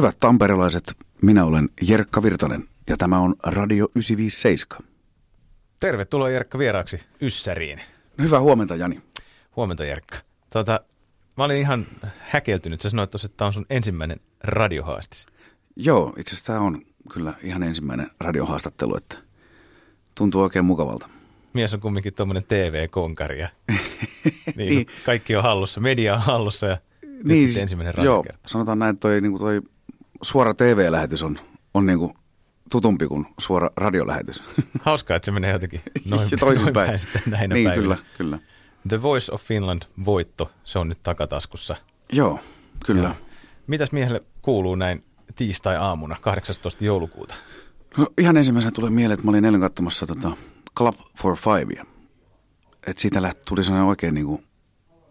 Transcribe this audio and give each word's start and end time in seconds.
Hyvät 0.00 0.16
tamperelaiset, 0.20 0.96
minä 1.22 1.44
olen 1.44 1.68
Jerkka 1.82 2.22
Virtanen 2.22 2.64
ja 2.88 2.96
tämä 2.96 3.18
on 3.18 3.34
Radio 3.42 3.84
957. 3.84 4.88
Tervetuloa 5.80 6.30
Jerkka 6.30 6.58
vieraaksi 6.58 7.00
Yssäriin. 7.20 7.80
No, 8.18 8.24
hyvää 8.24 8.40
huomenta 8.40 8.76
Jani. 8.76 9.00
Huomenta 9.56 9.84
Jerkka. 9.84 10.16
Tota, 10.50 10.80
mä 11.36 11.44
olin 11.44 11.56
ihan 11.56 11.86
häkeltynyt. 12.18 12.80
Sä 12.80 12.90
sanoit 12.90 13.10
tuossa, 13.10 13.26
että 13.26 13.36
tämä 13.36 13.46
on 13.46 13.52
sun 13.52 13.66
ensimmäinen 13.70 14.20
radiohaastis. 14.44 15.26
Joo, 15.76 16.14
itse 16.16 16.34
asiassa 16.34 16.52
tämä 16.52 16.60
on 16.60 16.82
kyllä 17.12 17.34
ihan 17.42 17.62
ensimmäinen 17.62 18.10
radiohaastattelu, 18.20 18.96
että 18.96 19.16
tuntuu 20.14 20.42
oikein 20.42 20.64
mukavalta. 20.64 21.08
Mies 21.52 21.74
on 21.74 21.80
kumminkin 21.80 22.14
tuommoinen 22.14 22.44
TV-konkari 22.48 23.40
ja 23.40 23.48
niin, 24.56 24.86
kaikki 25.04 25.36
on 25.36 25.42
hallussa, 25.42 25.80
media 25.80 26.14
on 26.14 26.22
hallussa 26.22 26.66
ja 26.66 26.78
niin, 27.02 27.22
nyt 27.24 27.40
sitten 27.40 27.62
ensimmäinen 27.62 27.94
radio. 27.94 28.10
Joo, 28.10 28.24
sanotaan 28.46 28.78
näin, 28.78 28.94
että 28.94 29.00
toi, 29.00 29.20
niin 29.20 29.32
kuin 29.32 29.40
toi 29.40 29.60
suora 30.22 30.54
TV-lähetys 30.54 31.22
on, 31.22 31.38
on 31.74 31.86
niin 31.86 31.98
kuin 31.98 32.14
tutumpi 32.70 33.06
kuin 33.06 33.26
suora 33.38 33.70
radiolähetys. 33.76 34.42
Hauskaa, 34.82 35.16
että 35.16 35.26
se 35.26 35.32
menee 35.32 35.52
jotenkin 35.52 35.80
noin, 36.08 36.28
noin 36.40 36.72
päin 36.72 36.98
sitten 36.98 37.22
näinä 37.26 37.54
niin, 37.54 37.68
päivinä. 37.68 37.82
kyllä, 37.82 37.98
kyllä. 38.18 38.38
The 38.88 39.02
Voice 39.02 39.32
of 39.32 39.42
Finland 39.42 39.82
voitto, 40.04 40.50
se 40.64 40.78
on 40.78 40.88
nyt 40.88 41.02
takataskussa. 41.02 41.76
Joo, 42.12 42.40
kyllä. 42.86 43.08
Ja. 43.08 43.14
Mitäs 43.66 43.92
miehelle 43.92 44.22
kuuluu 44.42 44.74
näin 44.74 45.04
tiistai-aamuna 45.36 46.16
18. 46.20 46.84
joulukuuta? 46.84 47.34
No, 47.96 48.06
ihan 48.18 48.36
ensimmäisenä 48.36 48.72
tulee 48.72 48.90
mieleen, 48.90 49.14
että 49.14 49.24
mä 49.26 49.30
olin 49.30 49.44
eilen 49.44 49.60
katsomassa 49.60 50.06
tota 50.06 50.30
Club 50.76 50.94
for 51.18 51.36
Five. 51.36 51.82
Että 52.86 53.02
siitä 53.02 53.22
lähti, 53.22 53.40
tuli 53.48 53.64
sellainen 53.64 53.88
oikein 53.88 54.14
niin 54.14 54.26
kuin, 54.26 54.44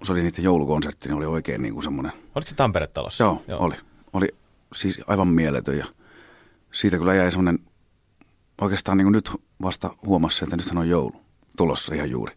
se 0.03 0.11
oli 0.11 0.23
niiden 0.23 0.43
joulukonsertti, 0.43 1.09
niin 1.09 1.17
oli 1.17 1.25
oikein 1.25 1.61
niin 1.61 1.73
kuin 1.73 1.83
semmoinen. 1.83 2.11
Oliko 2.35 2.49
se 2.49 2.55
Tampere-talossa? 2.55 3.23
Joo, 3.23 3.43
Joo, 3.47 3.63
oli. 3.63 3.75
Oli 4.13 4.35
siis 4.75 5.01
aivan 5.07 5.27
mieletön 5.27 5.77
ja 5.77 5.85
siitä 6.71 6.97
kyllä 6.97 7.13
jäi 7.13 7.31
semmoinen, 7.31 7.59
oikeastaan 8.61 8.97
niin 8.97 9.05
kuin 9.05 9.13
nyt 9.13 9.31
vasta 9.61 9.89
huomassa, 10.05 10.45
että 10.45 10.57
nythän 10.57 10.77
on 10.77 10.89
joulu 10.89 11.21
tulossa 11.57 11.95
ihan 11.95 12.09
juuri. 12.09 12.33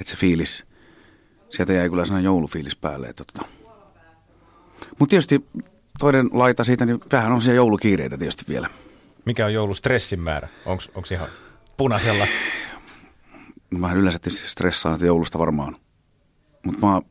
Että 0.00 0.10
se 0.10 0.16
fiilis, 0.16 0.64
sieltä 1.50 1.72
jäi 1.72 1.88
kyllä 1.88 2.04
sellainen 2.04 2.24
joulufiilis 2.24 2.76
päälle. 2.76 3.06
Että 3.06 3.24
tota. 3.24 3.48
Mutta 4.98 5.10
tietysti 5.10 5.46
toinen 5.98 6.30
laita 6.32 6.64
siitä, 6.64 6.86
niin 6.86 7.00
vähän 7.12 7.32
on 7.32 7.42
siellä 7.42 7.56
joulukiireitä 7.56 8.18
tietysti 8.18 8.44
vielä. 8.48 8.70
Mikä 9.26 9.46
on 9.46 9.52
joulustressin 9.52 10.20
määrä? 10.20 10.48
Onko 10.66 10.82
ihan 11.10 11.28
punaisella? 11.76 12.26
Mä 13.70 13.92
yleensä 13.92 14.18
tietysti 14.18 14.48
stressaan, 14.48 14.94
että 14.94 15.06
joulusta 15.06 15.38
varmaan. 15.38 15.76
Mutta 16.64 16.86
mä 16.86 17.02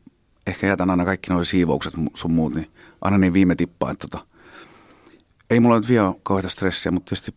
ehkä 0.49 0.67
jätän 0.67 0.89
aina 0.89 1.05
kaikki 1.05 1.33
nuo 1.33 1.43
siivoukset 1.43 1.93
sun 2.13 2.33
muut, 2.33 2.55
niin 2.55 2.71
aina 3.01 3.17
niin 3.17 3.33
viime 3.33 3.55
tippaa, 3.55 3.91
että 3.91 4.07
tota, 4.07 4.25
ei 5.49 5.59
mulla 5.59 5.79
nyt 5.79 5.89
vielä 5.89 6.13
kauheita 6.23 6.49
stressiä, 6.49 6.91
mutta 6.91 7.09
tietysti 7.09 7.35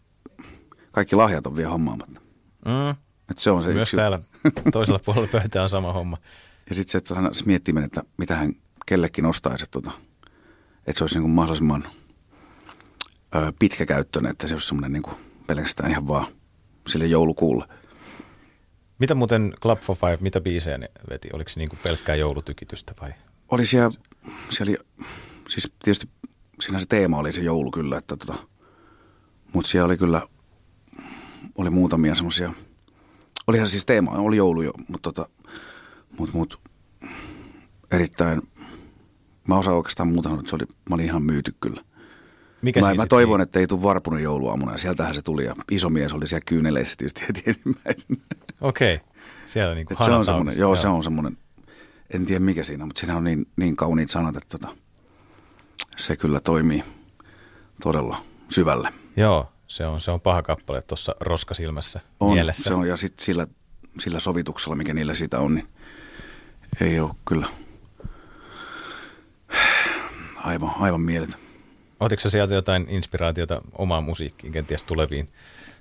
kaikki 0.93 1.17
lahjat 1.17 1.47
on 1.47 1.57
vielä 1.57 1.71
hommaamatta. 1.71 2.21
Mm. 2.65 2.91
Et 3.31 3.39
se 3.39 3.51
on 3.51 3.63
se 3.63 3.69
Myös 3.69 3.89
yksi 3.89 3.97
täällä 3.97 4.19
toisella 4.73 5.01
puolella 5.05 5.29
pöytää 5.33 5.63
on 5.63 5.71
sama 5.71 5.93
homma. 5.93 6.17
Ja 6.69 6.75
sitten 6.75 6.93
se, 6.93 6.99
että 6.99 7.15
hän 7.15 7.35
se 7.35 7.45
miettii, 7.45 7.75
että 7.85 8.03
mitä 8.17 8.37
hän 8.37 8.53
kellekin 8.87 9.27
ostaisi, 9.27 9.65
että, 9.65 9.81
tota, 9.81 9.97
että 10.87 10.99
se 10.99 11.05
olisi 11.05 11.15
niin 11.15 11.23
kuin 11.23 11.33
mahdollisimman 11.33 11.85
ö, 13.35 13.53
pitkäkäyttöinen, 13.59 14.31
että 14.31 14.49
se 14.49 14.55
olisi 14.55 14.67
semmoinen 14.67 14.93
niin 14.93 15.03
kuin 15.03 15.17
pelkästään 15.47 15.91
ihan 15.91 16.09
vaan 16.09 16.27
sille 16.89 17.07
joulukuulle. 17.07 17.65
Mitä 18.99 19.15
muuten 19.15 19.55
Club 19.61 19.81
for 19.81 19.97
Five, 19.97 20.19
mitä 20.21 20.41
biisejä 20.41 20.79
ne 20.79 20.91
veti? 21.11 21.29
Oliko 21.33 21.51
se 21.51 21.61
niin 21.61 21.69
kuin 21.69 21.81
pelkkää 21.83 22.15
joulutykitystä 22.15 22.95
vai? 23.01 23.13
Oli 23.51 23.67
siellä, 23.67 23.91
siellä 24.51 24.71
oli, 24.71 25.07
siis 25.49 25.73
tietysti 25.85 26.09
siinä 26.61 26.79
se 26.81 26.87
teema 26.87 27.19
oli 27.19 27.33
se 27.33 27.41
joulu 27.41 27.71
kyllä, 27.71 27.99
että 27.99 28.17
tota, 28.17 28.35
mutta 29.53 29.71
siellä 29.71 29.87
oli 29.87 29.97
kyllä, 29.97 30.23
oli 31.59 31.71
muutamia 31.71 32.15
semmoisia, 32.15 32.53
olihan 33.47 33.69
siis 33.69 33.87
teema, 33.87 34.11
oli 34.11 34.37
joulu 34.37 34.63
jo, 34.63 34.73
mutta 34.89 35.13
tota, 35.13 35.29
mut, 36.19 36.33
mut, 36.33 36.61
erittäin, 37.91 38.43
mä 39.49 39.59
osaan 39.59 39.77
oikeastaan 39.77 40.09
muuta 40.09 40.29
sanoa, 40.29 40.41
että 40.41 40.51
se 40.51 40.57
oli, 40.57 40.65
mä 40.89 40.95
olin 40.95 41.07
ihan 41.07 41.23
myyty 41.23 41.55
kyllä. 41.61 41.85
Mikä 42.63 42.81
mä, 42.81 42.95
mä 42.95 43.07
toivon, 43.07 43.41
että 43.41 43.61
ei 43.61 43.67
tule 43.67 43.83
varpunen 43.83 44.23
jouluaamuna 44.23 44.79
sieltähän 44.79 45.15
se 45.15 45.23
tuli 45.23 45.45
ja 45.45 45.55
iso 45.71 45.91
mies 45.91 46.13
oli 46.13 46.29
siellä 46.29 46.45
kyyneleissä 46.47 46.95
tietysti 46.97 47.25
heti 47.29 47.43
ensimmäisenä. 47.51 48.21
Okei, 48.61 49.01
siellä 49.47 49.75
niin 49.75 49.87
kuin 49.87 49.99
se 49.99 50.11
on 50.11 50.27
semmoinen, 50.27 50.59
joo, 50.59 50.77
se 50.77 50.89
on 50.89 51.05
semmoinen, 51.05 51.39
en 52.15 52.27
tiedä 52.27 52.45
mikä 52.45 52.65
siinä, 52.65 52.87
mutta 52.87 53.01
siinä 53.01 53.17
on 53.17 53.25
niin, 53.25 53.47
niin 53.57 53.77
kauniit 53.77 54.11
sanat, 54.11 54.37
että 54.37 54.59
tota, 54.59 54.77
se 55.97 56.17
kyllä 56.17 56.41
toimii 56.41 56.85
todella 57.83 58.17
syvälle. 58.49 58.89
Joo, 59.17 59.53
se 59.67 59.87
on, 59.87 60.01
se 60.01 60.11
on 60.11 60.21
paha 60.21 60.43
kappale 60.43 60.83
tuossa 60.83 61.15
roskasilmässä 61.21 62.01
On, 62.21 62.35
mielessä. 62.35 62.63
se 62.63 62.75
on, 62.75 62.89
ja 62.89 62.97
sitten 62.97 63.25
sillä, 63.25 63.47
sillä 64.01 64.21
sovituksella, 64.21 64.77
mikä 64.77 64.95
niillä 64.95 65.15
siitä 65.15 65.39
on, 65.39 65.55
niin 65.55 65.69
ei 66.81 67.01
ole 67.01 67.11
kyllä 67.25 67.47
aivan, 70.45 70.73
aivan 70.79 71.01
mieletön. 71.01 71.41
Otitko 72.03 72.29
sieltä 72.29 72.55
jotain 72.55 72.87
inspiraatiota 72.89 73.63
omaan 73.73 74.05
musiikkiin, 74.05 74.53
kenties 74.53 74.85
tuleviin, 74.85 75.29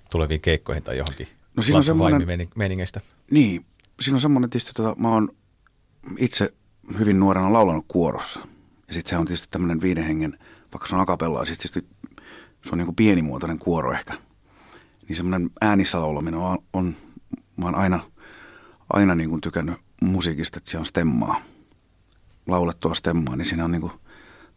tuleviin 0.10 0.42
keikkoihin 0.42 0.84
tai 0.84 0.98
johonkin 0.98 1.28
No 1.56 1.64
siinä 1.64 1.78
on 1.78 1.84
semmoinen- 1.84 2.48
meiningeistä? 2.56 3.02
Niin, 3.32 3.66
siinä 4.02 4.16
on 4.16 4.22
semmoinen 4.22 4.50
tietysti, 4.50 4.74
tota, 4.74 4.96
mä 5.02 5.10
oon 5.10 5.30
itse 6.18 6.54
hyvin 7.00 7.20
nuorena 7.20 7.54
laulanut 7.54 7.86
kuorossa. 7.88 8.40
Ja 8.88 8.94
sitten 8.94 9.10
se 9.10 9.18
on 9.18 9.26
tietysti 9.26 9.48
tämmöinen 9.52 9.82
viiden 9.82 10.04
hengen, 10.04 10.38
vaikka 10.74 10.88
se 10.88 10.96
on 10.96 11.02
akapellaa, 11.02 11.46
siis 11.46 11.58
tietysti 11.58 11.88
se 12.64 12.70
on 12.72 12.78
niin 12.78 12.86
kuin 12.86 12.96
pienimuotoinen 12.96 13.60
kuoro 13.60 13.94
ehkä. 13.94 14.14
Niin 15.08 15.16
semmoinen 15.16 15.50
äänissä 15.62 16.02
laulaminen 16.02 16.40
on, 16.40 16.58
on 16.74 16.96
mä 17.58 17.66
oon 17.66 17.76
aina, 17.76 18.00
aina 18.94 19.16
niin 19.16 19.30
kuin 19.30 19.42
tykännyt 19.42 19.76
musiikista, 20.02 20.58
että 20.58 20.70
siellä 20.70 20.82
on 20.82 20.86
stemmaa. 20.86 21.42
Laulettua 22.48 22.96
stemmaa, 22.96 23.36
niin 23.36 23.46
siinä 23.46 23.66
on 23.66 23.72
niin 23.72 23.82
kuin, 23.82 23.94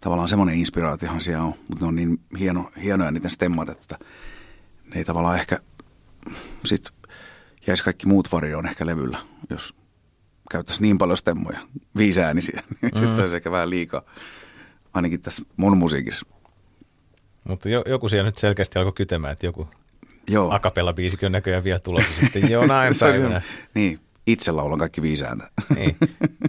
tavallaan 0.05 0.29
semmoinen 0.29 0.59
inspiraatiohan 0.59 1.21
siellä 1.21 1.45
on, 1.45 1.55
mutta 1.69 1.85
ne 1.85 1.87
on 1.87 1.95
niin 1.95 2.21
hieno, 2.39 2.71
hienoja 2.83 3.11
niiden 3.11 3.31
stemmat, 3.31 3.69
että 3.69 3.99
ne 4.85 4.97
ei 4.97 5.05
tavallaan 5.05 5.39
ehkä 5.39 5.59
sit 6.65 6.91
jäisi 7.67 7.85
kaikki 7.85 8.07
muut 8.07 8.33
varjoon 8.33 8.67
ehkä 8.67 8.87
levyllä, 8.87 9.19
jos 9.51 9.75
käyttäisi 10.51 10.83
niin 10.83 10.99
paljon 10.99 11.19
stemmoja, 11.19 11.59
viisäänisiä, 11.97 12.63
niin 12.71 12.79
mm. 12.83 12.99
sitten 12.99 13.17
se 13.17 13.23
olisi 13.23 13.37
ehkä 13.37 13.51
vähän 13.51 13.71
liikaa, 13.71 14.03
ainakin 14.95 15.21
tässä 15.21 15.43
mun 15.57 15.77
musiikissa. 15.77 16.27
Mutta 17.49 17.69
jo, 17.69 17.85
joku 17.87 18.09
siellä 18.09 18.29
nyt 18.29 18.39
selkeästi 18.39 18.79
alkoi 18.79 18.93
kytemään, 18.93 19.33
että 19.33 19.47
joku 19.47 19.69
Joo. 20.29 20.55
akapella 20.55 20.93
biisikin 20.93 21.27
on 21.27 21.33
näköjään 21.33 21.65
vielä 21.65 21.79
tulossa 21.79 22.13
sitten 22.21 22.51
jonain 22.51 22.95
päivänä. 23.01 23.43
Niin, 23.75 24.01
itse 24.27 24.53
laulan 24.53 24.79
kaikki 24.79 25.03
viisääntä. 25.03 25.51
Niin. 25.75 25.97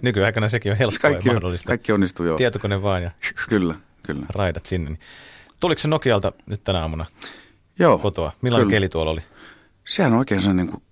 Nykyaikana 0.02 0.48
sekin 0.48 0.72
on 0.72 0.78
helppoa 0.78 0.98
Kaikki, 1.00 1.28
ja 1.28 1.34
mahdollista. 1.34 1.66
kaikki 1.68 1.92
onnistuu 1.92 2.26
joo. 2.26 2.36
Tietokone 2.36 2.82
vaan 2.82 3.02
ja 3.02 3.10
Kyllä, 3.48 3.74
kyllä. 4.02 4.26
raidat 4.28 4.66
sinne. 4.66 4.90
Niin. 4.90 5.00
Tuliko 5.60 5.78
se 5.78 5.88
Nokialta 5.88 6.32
nyt 6.46 6.64
tänä 6.64 6.80
aamuna 6.80 7.06
Joo, 7.78 7.98
kotoa? 7.98 8.32
Millainen 8.42 8.66
kyllä. 8.66 8.76
keli 8.76 8.88
tuolla 8.88 9.10
oli? 9.10 9.20
Sehän 9.88 10.12
on 10.12 10.18
oikein 10.18 10.40
sellainen 10.40 10.66
niin 10.66 10.72
kuin, 10.72 10.82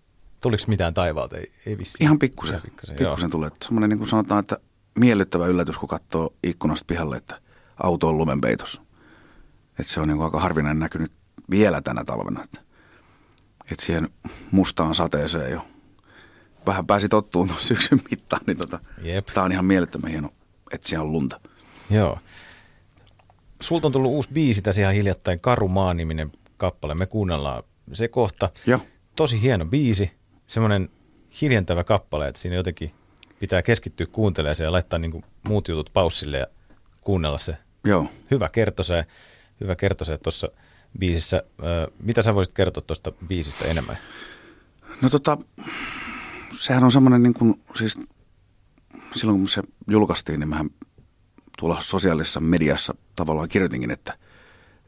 Tuliko 0.41 0.63
mitään 0.67 0.95
taivaalta? 0.95 1.37
Ei, 1.37 1.53
ei 1.67 1.79
vissiin. 1.79 2.03
ihan 2.03 2.19
pikkusen, 2.19 2.55
Ihan 2.55 2.63
pikkusen, 2.63 2.97
pikkusen 2.97 3.31
tulee. 3.31 3.51
Semmoinen 3.65 3.91
niin 3.91 3.99
kuin 3.99 4.09
sanotaan, 4.09 4.41
että 4.41 4.57
miellyttävä 4.99 5.47
yllätys, 5.47 5.79
kun 5.79 5.89
katsoo 5.89 6.35
ikkunasta 6.43 6.85
pihalle, 6.89 7.17
että 7.17 7.41
auto 7.83 8.09
on 8.09 8.19
lumenpeitossa. 8.19 8.83
Että 9.79 9.93
se 9.93 10.01
on 10.01 10.09
niin 10.09 10.17
kuin 10.17 10.25
aika 10.25 10.41
harvinainen 10.41 10.79
näkynyt 10.79 11.11
vielä 11.51 11.83
tänä 11.83 12.05
talvena. 12.05 12.45
Että, 12.45 12.61
että 13.71 13.85
siihen 13.87 14.09
mustaan 14.51 14.95
sateeseen 14.95 15.51
jo 15.53 15.67
vähän 16.67 16.87
pääsi 16.87 17.09
tottuun 17.09 17.49
tuossa 17.49 17.67
syksyn 17.69 18.01
mittaan, 18.11 18.43
niin 18.47 18.57
tota, 18.57 18.79
Jep. 19.03 19.27
tämä 19.27 19.45
on 19.45 19.53
ihan 19.53 19.65
mielettömän 19.65 20.11
hieno, 20.11 20.31
että 20.73 20.89
siellä 20.89 21.05
on 21.05 21.13
lunta. 21.13 21.41
Joo. 21.91 22.19
Sulta 23.63 23.89
on 23.89 23.93
tullut 23.93 24.11
uusi 24.11 24.29
biisi 24.33 24.63
tässä 24.63 24.83
ihan 24.83 24.95
hiljattain, 24.95 25.41
Karu 25.41 25.69
Maa-niminen 25.69 26.33
kappale. 26.57 26.95
Me 26.95 27.07
kuunnellaan 27.07 27.63
se 27.93 28.09
kohta. 28.09 28.51
Joo. 28.67 28.81
Tosi 29.17 29.43
hieno 29.43 29.65
biisi, 29.65 30.13
semmoinen 30.47 30.89
hiljentävä 31.41 31.85
kappale, 31.85 32.29
että 32.29 32.41
siinä 32.41 32.57
jotenkin 32.57 32.95
pitää 33.39 33.63
keskittyä 33.63 34.07
kuuntelemaan 34.07 34.57
se 34.57 34.65
ja 34.65 34.73
laittaa 34.73 34.99
niin 34.99 35.11
kuin 35.11 35.25
muut 35.49 35.69
jutut 35.69 35.91
paussille 35.93 36.39
ja 36.39 36.47
kuunnella 37.01 37.39
se. 37.39 37.57
Joo. 37.85 38.07
Hyvä 38.31 38.49
kertose, 38.49 39.05
hyvä 39.61 39.77
kertose 39.77 40.19
tuossa 40.19 40.49
biisissä. 40.99 41.43
Mitä 42.03 42.23
sä 42.23 42.35
voisit 42.35 42.55
kertoa 42.55 42.83
tuosta 42.87 43.13
biisistä 43.27 43.65
enemmän? 43.65 43.99
No 45.03 45.11
tota, 45.11 45.39
sehän 46.59 46.85
on 46.85 46.93
semmoinen 46.93 47.23
niin 47.23 47.35
kuin, 47.35 47.63
siis 47.75 47.99
silloin 49.15 49.39
kun 49.39 49.49
se 49.49 49.63
julkaistiin, 49.89 50.41
niin 50.41 50.49
mähän 50.49 50.71
tuolla 51.59 51.83
sosiaalisessa 51.83 52.41
mediassa 52.41 52.95
tavallaan 53.17 53.49
kirjoitinkin, 53.49 53.91
että, 53.91 54.19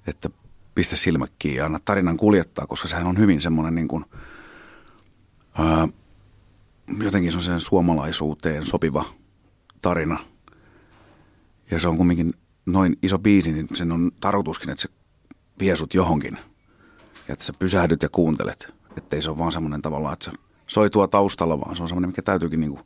että 0.07 0.31
pistä 0.75 0.97
silmä 0.97 1.27
kiinni 1.39 1.59
ja 1.59 1.67
anna 1.67 1.81
tarinan 1.85 2.17
kuljettaa, 2.17 2.67
koska 2.67 2.89
sehän 2.89 3.07
on 3.07 3.19
hyvin 3.19 3.41
semmoinen 3.41 3.75
niin 3.75 3.89
kuin, 3.89 4.05
ää, 5.59 5.89
jotenkin 7.03 7.33
se 7.33 7.39
on 7.39 7.45
sen 7.45 7.61
suomalaisuuteen 7.61 8.67
sopiva 8.67 9.05
tarina. 9.83 10.19
Ja 11.71 11.81
se 11.81 11.89
on 11.89 11.97
kumminkin 11.97 12.35
noin 12.67 12.99
iso 13.03 13.19
biisi, 13.19 13.53
niin 13.53 13.69
sen 13.73 13.93
on 13.93 14.13
tarkoituskin, 14.21 14.71
että 14.71 14.83
se 14.83 14.89
vie 15.59 15.75
johonkin. 15.95 16.39
Ja 17.29 17.33
että 17.33 17.45
sä 17.45 17.53
pysähdyt 17.59 18.03
ja 18.03 18.09
kuuntelet. 18.09 18.75
Että 18.97 19.17
ei 19.17 19.23
se 19.23 19.31
ole 19.31 19.39
vaan 19.39 19.53
semmoinen 19.53 19.83
tavallaan, 19.83 20.13
että 20.13 20.25
se 20.25 20.33
soi 20.67 20.91
tuo 20.91 21.07
taustalla, 21.07 21.61
vaan 21.61 21.77
se 21.77 21.83
on 21.83 21.89
semmoinen, 21.89 22.11
mikä 22.11 22.23
täytyykin 22.23 22.61
niin 22.61 22.71
kuin 22.71 22.83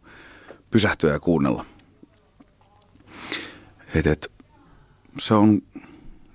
pysähtyä 0.70 1.12
ja 1.12 1.20
kuunnella. 1.20 1.64
Et, 3.94 4.06
et, 4.06 4.32
se 5.18 5.34
on, 5.34 5.62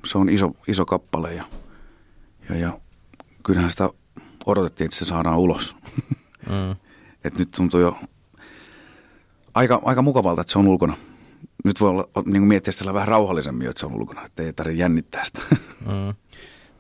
se 0.05 0.17
on 0.17 0.29
iso, 0.29 0.51
iso 0.67 0.85
kappale 0.85 1.33
ja, 1.33 1.43
ja, 2.49 2.55
ja 2.55 2.79
kyllähän 3.43 3.71
sitä 3.71 3.89
odotettiin, 4.45 4.85
että 4.85 4.97
se 4.97 5.05
saadaan 5.05 5.39
ulos. 5.39 5.75
Mm. 6.49 6.75
Et 7.23 7.37
nyt 7.37 7.51
tuntuu 7.55 7.79
jo 7.79 7.97
aika, 9.53 9.81
aika 9.85 10.01
mukavalta, 10.01 10.41
että 10.41 10.53
se 10.53 10.59
on 10.59 10.67
ulkona. 10.67 10.97
Nyt 11.63 11.81
voi 11.81 11.89
olla, 11.89 12.07
niin 12.15 12.41
kuin 12.41 12.47
miettiä 12.47 12.71
sitä 12.71 12.93
vähän 12.93 13.07
rauhallisemmin, 13.07 13.69
että 13.69 13.79
se 13.79 13.85
on 13.85 13.93
ulkona, 13.93 14.25
että 14.25 14.43
ei 14.43 14.53
tarvitse 14.53 14.79
jännittää 14.79 15.25
sitä. 15.25 15.41
Mm. 15.85 16.13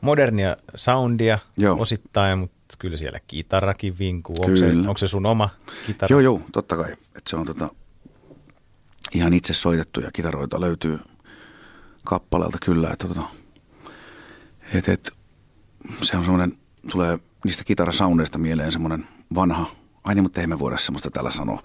Modernia 0.01 0.57
soundia 0.75 1.39
Joo. 1.57 1.77
osittain, 1.79 2.39
mutta 2.39 2.54
kyllä 2.79 2.97
siellä 2.97 3.19
kitarakin 3.27 3.99
vinkuu. 3.99 4.35
Onko 4.39 4.57
se, 4.57 4.67
onko 4.67 4.97
se 4.97 5.07
sun 5.07 5.25
oma 5.25 5.49
kitara? 5.85 6.13
Joo, 6.13 6.19
joo, 6.19 6.41
totta 6.51 6.75
kai. 6.75 6.91
Että 6.91 7.29
se 7.29 7.35
on 7.35 7.45
tota, 7.45 7.69
ihan 9.13 9.33
itse 9.33 9.53
soitettuja 9.53 10.11
kitaroita 10.11 10.61
löytyy 10.61 10.99
kappaleelta 12.03 12.57
kyllä. 12.65 12.89
Että 12.89 13.07
tota, 13.07 13.23
et, 14.73 14.89
et, 14.89 15.11
se 16.01 16.17
on 16.17 16.23
semmoinen, 16.23 16.57
tulee 16.91 17.19
niistä 17.43 17.63
kitarasoundeista 17.63 18.37
mieleen 18.37 18.71
semmoinen 18.71 19.07
vanha, 19.35 19.71
ai 20.03 20.15
niin, 20.15 20.23
mutta 20.23 20.39
eihän 20.39 20.49
me 20.49 20.59
voida 20.59 20.77
semmoista 20.77 21.11
täällä 21.11 21.31
sanoa 21.31 21.61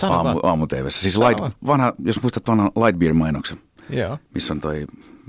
Sano 0.00 0.14
aamu, 0.14 0.28
vaan. 0.28 0.40
aamu 0.42 0.66
Siis 0.88 1.14
Sano 1.14 1.28
light, 1.28 1.56
vanha, 1.66 1.92
jos 1.98 2.22
muistat 2.22 2.48
vanhan 2.48 2.70
Lightbeer-mainoksen, 2.76 3.58
Joo. 3.90 4.18
missä 4.34 4.52
on 4.52 4.60
toi, 4.60 4.86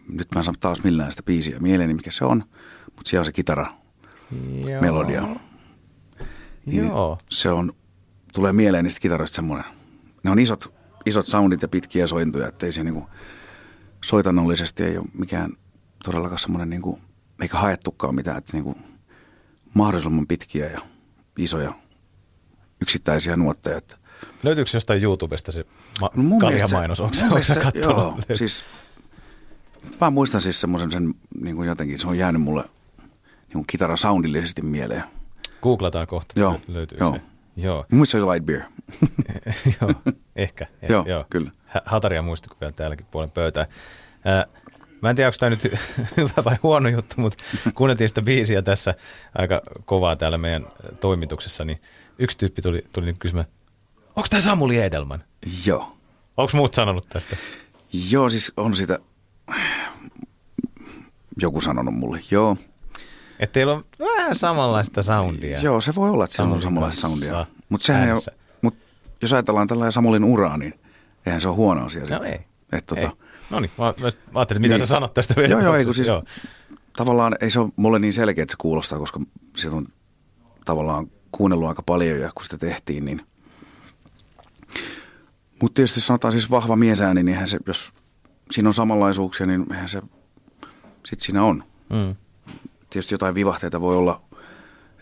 nyt 0.07 0.27
mä 0.35 0.39
en 0.39 0.45
saa 0.45 0.53
taas 0.59 0.83
millään 0.83 1.11
sitä 1.11 1.23
biisiä 1.23 1.59
mieleeni, 1.59 1.93
mikä 1.93 2.11
se 2.11 2.25
on, 2.25 2.43
mutta 2.85 3.09
siellä 3.09 3.21
on 3.21 3.25
se 3.25 3.31
kitara, 3.31 3.73
Joo. 4.67 4.81
melodia. 4.81 5.27
Niin 6.65 6.87
Joo. 6.87 7.17
Se 7.29 7.49
on, 7.49 7.73
tulee 8.33 8.53
mieleen 8.53 8.83
niistä 8.83 8.99
kitaroista 8.99 9.35
semmoinen. 9.35 9.65
Ne 10.23 10.31
on 10.31 10.39
isot, 10.39 10.73
isot 11.05 11.25
soundit 11.27 11.61
ja 11.61 11.67
pitkiä 11.67 12.07
sointuja, 12.07 12.47
ettei 12.47 12.71
se 12.71 12.83
niinku 12.83 13.07
soitannollisesti 14.03 14.83
ei 14.83 14.97
ole 14.97 15.05
mikään 15.13 15.51
todellakaan 16.03 16.39
semmoinen 16.39 16.69
niinku, 16.69 16.99
eikä 17.41 17.57
haettukaan 17.57 18.15
mitään, 18.15 18.37
että 18.37 18.53
niinku 18.53 18.77
mahdollisimman 19.73 20.27
pitkiä 20.27 20.69
ja 20.69 20.81
isoja 21.37 21.73
yksittäisiä 22.81 23.37
nuotteja. 23.37 23.77
Että 23.77 23.97
Löytyykö 24.43 24.69
jostain 24.73 25.03
YouTubesta 25.03 25.51
se 25.51 25.65
ma- 26.01 26.09
No 26.15 26.23
mun 26.23 26.39
kaljamainos? 26.39 26.99
Onko 26.99 27.13
se, 27.13 27.25
mielestä-? 27.25 27.71
Joo, 27.75 28.17
siis 28.33 28.63
mä 30.01 30.09
muistan 30.09 30.41
siis 30.41 30.61
semmoisen 30.61 30.91
sen, 30.91 31.13
niin 31.41 31.55
kuin 31.55 31.67
jotenkin, 31.67 31.99
se 31.99 32.07
on 32.07 32.17
jäänyt 32.17 32.41
mulle 32.41 32.63
niin 33.53 33.59
kuin 33.63 33.67
kitara 33.67 33.97
soundillisesti 33.97 34.61
mieleen. 34.61 35.03
Googlataan 35.61 36.07
kohta, 36.07 36.39
Joo, 36.39 36.59
löytyy 36.67 36.97
joo. 36.97 37.13
se. 37.13 37.21
Joo, 37.55 37.85
se 38.03 38.17
oli 38.21 38.33
Lightbeer. 38.33 38.61
joo, 39.81 39.93
ehkä. 40.35 40.67
eh, 40.81 40.89
Joo, 40.89 41.25
kyllä. 41.29 41.51
Hä- 41.65 41.81
Hataria 41.85 42.21
muistiko 42.21 42.55
vielä 42.61 42.71
täälläkin 42.71 43.05
puolen 43.11 43.31
pöytää. 43.31 43.67
Ää, 44.25 44.45
mä 45.01 45.09
en 45.09 45.15
tiedä, 45.15 45.27
onko 45.27 45.37
tämä 45.39 45.49
nyt 45.49 45.63
hy- 45.63 45.77
hyvä 46.17 46.43
vai 46.45 46.55
huono 46.63 46.89
juttu, 46.89 47.15
mutta 47.17 47.43
kuunneltiin 47.75 48.07
sitä 48.09 48.21
biisiä 48.21 48.61
tässä 48.61 48.95
aika 49.37 49.61
kovaa 49.85 50.15
täällä 50.15 50.37
meidän 50.37 50.67
toimituksessa, 50.99 51.65
niin 51.65 51.81
yksi 52.19 52.37
tyyppi 52.37 52.61
tuli, 52.61 52.83
tuli 52.93 53.05
nyt 53.05 53.17
kysymään, 53.19 53.47
onko 54.15 54.27
tämä 54.29 54.41
Samuli 54.41 54.77
Edelman? 54.77 55.23
Joo. 55.65 55.97
Onko 56.37 56.51
muut 56.57 56.73
sanonut 56.73 57.09
tästä? 57.09 57.35
Joo, 58.09 58.29
siis 58.29 58.51
on 58.57 58.75
sitä, 58.75 58.99
joku 61.41 61.61
sanonut 61.61 61.93
mulle, 61.93 62.19
joo. 62.31 62.57
Että 63.39 63.53
teillä 63.53 63.73
on 63.73 63.83
vähän 63.99 64.35
samanlaista 64.35 65.03
soundia. 65.03 65.59
Joo, 65.59 65.81
se 65.81 65.95
voi 65.95 66.09
olla, 66.09 66.23
että 66.23 66.35
se 66.35 66.41
on 66.41 66.61
samanlaista 66.61 67.01
soundia. 67.01 67.45
Mutta 67.69 67.85
sehän 67.85 68.03
ei 68.03 68.11
ole, 68.11 68.19
mut 68.61 68.75
jos 69.21 69.33
ajatellaan 69.33 69.67
tällä 69.67 69.91
Samulin 69.91 70.23
uraa, 70.23 70.57
niin 70.57 70.73
eihän 71.25 71.41
se 71.41 71.47
ole 71.47 71.55
huono 71.55 71.85
asia. 71.85 72.01
No 72.01 72.07
sitten. 72.07 72.25
ei. 72.33 72.39
Et, 72.71 72.85
tota, 72.85 73.01
ei. 73.01 73.09
No 73.49 73.59
niin, 73.59 73.71
mä, 73.77 73.93
mä 73.99 74.11
ajattelin, 74.35 74.61
mitä 74.61 74.73
Niin. 74.73 74.79
sä 74.79 74.85
sanot 74.85 75.13
tästä 75.13 75.41
Joo, 75.41 75.59
joo, 75.61 75.75
ei, 75.75 75.85
kun 75.85 75.95
siis 75.95 76.07
Joo. 76.07 76.23
tavallaan 76.97 77.35
ei 77.41 77.51
se 77.51 77.59
ole 77.59 77.69
mulle 77.75 77.99
niin 77.99 78.13
selkeä, 78.13 78.41
että 78.41 78.51
se 78.51 78.57
kuulostaa, 78.57 78.99
koska 78.99 79.19
sieltä 79.57 79.77
on 79.77 79.87
tavallaan 80.65 81.07
kuunnellut 81.31 81.67
aika 81.69 81.83
paljon 81.83 82.19
ja 82.19 82.31
kun 82.35 82.43
sitä 82.43 82.57
tehtiin, 82.57 83.05
niin 83.05 83.21
mutta 85.61 85.75
tietysti 85.75 86.01
sanotaan 86.01 86.31
siis 86.31 86.51
vahva 86.51 86.75
miesääni, 86.75 87.23
niin 87.23 87.33
eihän 87.33 87.47
se, 87.49 87.59
jos 87.67 87.93
siinä 88.51 88.69
on 88.69 88.73
samanlaisuuksia, 88.73 89.45
niin 89.47 89.73
eihän 89.73 89.89
se, 89.89 90.01
sit 91.05 91.21
siinä 91.21 91.43
on. 91.43 91.63
Mm. 91.89 92.15
Tietysti 92.93 93.13
jotain 93.13 93.35
vivahteita 93.35 93.81
voi 93.81 93.97
olla, 93.97 94.21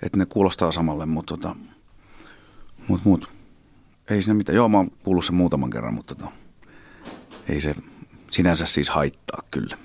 että 0.01 0.17
ne 0.17 0.25
kuulostaa 0.25 0.71
samalle, 0.71 1.05
mutta 1.05 1.37
tota, 1.37 1.55
mut, 2.87 3.05
mut. 3.05 3.29
ei 4.09 4.21
siinä 4.23 4.33
mitään. 4.33 4.55
Joo, 4.55 4.69
mä 4.69 4.77
oon 4.77 4.91
kuullut 5.03 5.25
sen 5.25 5.35
muutaman 5.35 5.69
kerran, 5.69 5.93
mutta 5.93 6.15
tota, 6.15 6.31
ei 7.49 7.61
se 7.61 7.75
sinänsä 8.31 8.65
siis 8.65 8.89
haittaa 8.89 9.43
kyllä. 9.51 9.77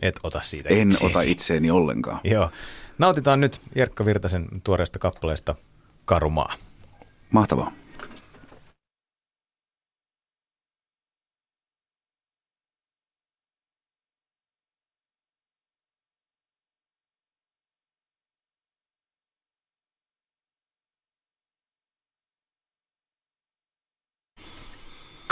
Et 0.00 0.20
ota 0.22 0.40
siitä 0.42 0.68
En 0.68 0.88
itseesi. 0.90 1.06
ota 1.06 1.20
itseeni 1.22 1.70
ollenkaan. 1.70 2.20
Joo. 2.24 2.50
Nautitaan 2.98 3.40
nyt 3.40 3.60
Jerkka 3.76 4.04
Virtasen 4.04 4.46
tuoreesta 4.64 4.98
kappaleesta 4.98 5.54
Karumaa. 6.04 6.54
Mahtavaa. 7.30 7.72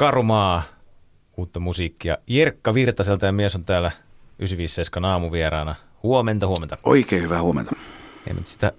Karumaa, 0.00 0.62
uutta 1.36 1.60
musiikkia. 1.60 2.18
Jerkka 2.26 2.74
Virtaselta 2.74 3.26
ja 3.26 3.32
mies 3.32 3.54
on 3.54 3.64
täällä 3.64 3.88
957 3.88 5.10
aamuvieraana. 5.10 5.74
Huomenta, 6.02 6.46
huomenta. 6.46 6.78
Oikein 6.82 7.22
hyvää 7.22 7.42
huomenta. 7.42 7.76
Ei 8.26 8.34
nyt 8.34 8.46
sitä 8.46 8.72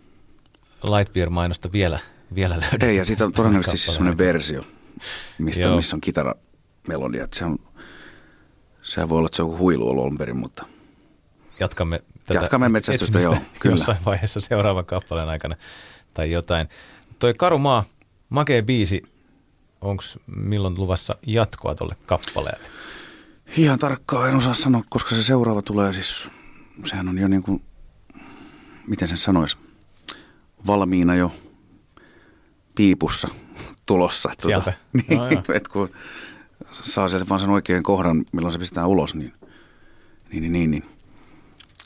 Lightbeer-mainosta 0.83 1.71
vielä, 1.71 1.99
vielä 2.35 2.59
löydä. 2.59 2.85
Ei, 2.85 2.95
ja 2.95 3.05
siitä 3.05 3.25
on 3.25 3.31
todennäköisesti 3.31 3.77
siis 3.77 3.93
semmoinen 3.93 4.17
versio, 4.17 4.63
mistä, 5.37 5.61
Joo. 5.61 5.75
missä 5.75 5.95
on 5.95 6.01
kitaramelodia. 6.01 7.27
Se 7.33 7.45
on, 7.45 7.59
sehän 8.81 9.09
voi 9.09 9.17
olla, 9.17 9.25
että 9.25 9.35
se 9.35 9.43
on 9.43 9.49
joku 9.49 9.57
huilu 9.57 9.89
ollut 9.89 10.03
alun 10.05 10.17
perin, 10.17 10.37
mutta 10.37 10.65
Jatkamme 11.59 12.03
tätä 12.25 12.39
Jatkamme 12.39 12.67
ets- 12.67 12.71
metsästystä, 12.71 13.19
joo, 13.19 13.37
kyllä. 13.59 13.73
jossain 13.73 13.97
vaiheessa 14.05 14.39
seuraavan 14.39 14.85
kappaleen 14.85 15.29
aikana 15.29 15.55
tai 16.13 16.31
jotain. 16.31 16.67
Toi 17.19 17.33
Karumaa, 17.37 17.83
makea 18.29 18.63
biisi, 18.63 19.10
onko 19.81 20.03
milloin 20.35 20.75
luvassa 20.75 21.15
jatkoa 21.27 21.75
tolle 21.75 21.95
kappaleelle? 22.05 22.67
ihan 23.57 23.79
tarkkaan 23.79 24.29
en 24.29 24.35
osaa 24.35 24.53
sanoa, 24.53 24.83
koska 24.89 25.15
se 25.15 25.23
seuraava 25.23 25.61
tulee 25.61 25.93
siis, 25.93 26.27
sehän 26.85 27.09
on 27.09 27.17
jo 27.17 27.27
niin 27.27 27.43
kuin, 27.43 27.61
miten 28.87 29.07
sen 29.07 29.17
sanoisi, 29.17 29.57
valmiina 30.67 31.15
jo 31.15 31.31
piipussa 32.75 33.27
tulossa. 33.85 34.29
Tuota, 34.41 34.47
Sieltä? 34.47 34.73
niin, 35.07 35.19
No 35.19 35.27
että 35.53 35.69
kun 35.69 35.89
saa 36.71 37.09
sen 37.09 37.29
vaan 37.29 37.39
sen 37.39 37.49
oikean 37.49 37.83
kohdan, 37.83 38.25
milloin 38.31 38.53
se 38.53 38.59
pistetään 38.59 38.87
ulos, 38.87 39.15
niin, 39.15 39.33
niin, 40.31 40.41
niin, 40.41 40.51
niin, 40.51 40.71
niin. 40.71 40.83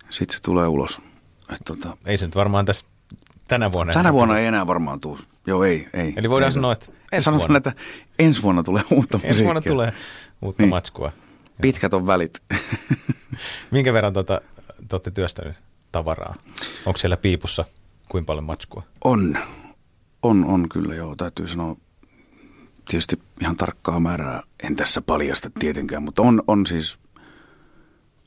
sitten 0.10 0.36
se 0.36 0.42
tulee 0.42 0.68
ulos. 0.68 1.02
Et, 1.50 1.62
tota, 1.66 1.98
Ei 2.06 2.18
se 2.18 2.26
nyt 2.26 2.36
varmaan 2.36 2.66
tässä 2.66 2.86
tänä 3.48 3.72
vuonna. 3.72 3.94
Tänä 3.94 4.14
vuonna 4.14 4.40
ei 4.40 4.46
enää 4.46 4.68
varmaan 4.68 5.00
tule. 5.00 5.20
Joo, 5.48 5.64
ei. 5.64 5.88
ei 5.94 6.14
Eli 6.18 6.30
voidaan 6.30 6.50
ei, 6.50 6.54
sanoa, 6.54 6.74
että 6.74 6.86
ensi 7.12 7.26
Sanotaan, 7.26 7.48
vuonna. 7.50 7.58
että 7.70 7.82
ensi 8.20 8.42
vuonna 8.42 8.64
tulee 8.64 8.84
uutta 8.92 9.20
Ensi 9.24 9.44
vuonna 9.44 9.60
musiikkia. 9.60 9.72
tulee 9.72 9.94
uutta 10.42 10.64
Niin. 10.64 10.70
matskua. 10.70 11.12
Pitkät 11.62 11.94
on 11.94 12.08
välit. 12.08 12.42
Minkä 13.72 13.94
verran 13.94 14.14
tota, 14.14 14.42
te 14.88 14.96
olette 14.96 15.12
työstänyt 15.12 15.56
tavaraa? 15.92 16.36
Onko 16.86 16.98
siellä 16.98 17.18
piipussa 17.18 17.66
kuinka 18.10 18.26
paljon 18.28 18.44
matskua? 18.44 18.84
On, 19.04 19.38
on, 20.22 20.46
on 20.46 20.70
kyllä 20.70 20.96
joo, 20.96 21.16
täytyy 21.16 21.48
sanoa. 21.48 21.76
Tietysti 22.90 23.20
ihan 23.42 23.56
tarkkaa 23.56 24.00
määrää 24.00 24.44
en 24.64 24.76
tässä 24.76 25.02
paljasta 25.02 25.50
tietenkään, 25.60 26.04
mutta 26.04 26.22
on, 26.22 26.44
on 26.48 26.66
siis, 26.66 26.98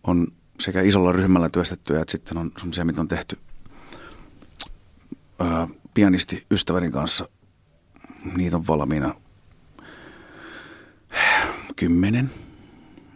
on 0.06 0.26
sekä 0.60 0.80
isolla 0.80 1.12
ryhmällä 1.12 1.48
työstettyjä, 1.48 2.00
että 2.00 2.12
sitten 2.12 2.38
on 2.38 2.52
semmoisia, 2.58 2.84
mitä 2.84 3.00
on 3.00 3.08
tehty 3.08 3.38
ää, 5.38 5.68
pianisti 5.94 6.46
ystäväni 6.50 6.90
kanssa. 6.90 7.28
Niitä 8.36 8.56
on 8.56 8.66
valmiina 8.66 9.14
kymmenen, 11.76 12.30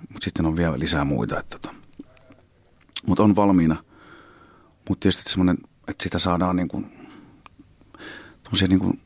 mutta 0.09 0.25
sitten 0.25 0.47
on 0.47 0.57
vielä 0.57 0.79
lisää 0.79 1.05
muita. 1.05 1.41
Että 1.41 1.59
tota. 1.59 1.75
Mutta 3.07 3.23
on 3.23 3.37
valmiina. 3.37 3.85
Mutta 4.89 5.03
tietysti 5.03 5.31
semmoinen, 5.31 5.59
että 5.89 6.03
sitä 6.03 6.19
saadaan 6.19 6.57
niin 6.57 6.69
kuin, 6.69 7.09
niin 8.69 8.81
kuin 8.81 9.01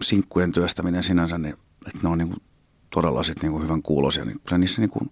sinkkujen 0.00 0.52
työstäminen 0.52 1.04
sinänsä, 1.04 1.38
niin 1.38 1.54
että 1.86 1.98
ne 2.02 2.08
on 2.08 2.18
niin 2.18 2.28
kuin 2.28 2.42
todella 2.90 3.22
sit 3.22 3.42
niin 3.42 3.52
kuin 3.52 3.64
hyvän 3.64 3.82
kuulosia. 3.82 4.24
Niin 4.24 4.40
kyllä 4.46 4.58
niissä 4.58 4.80
niin 4.80 4.90
kuin 4.90 5.10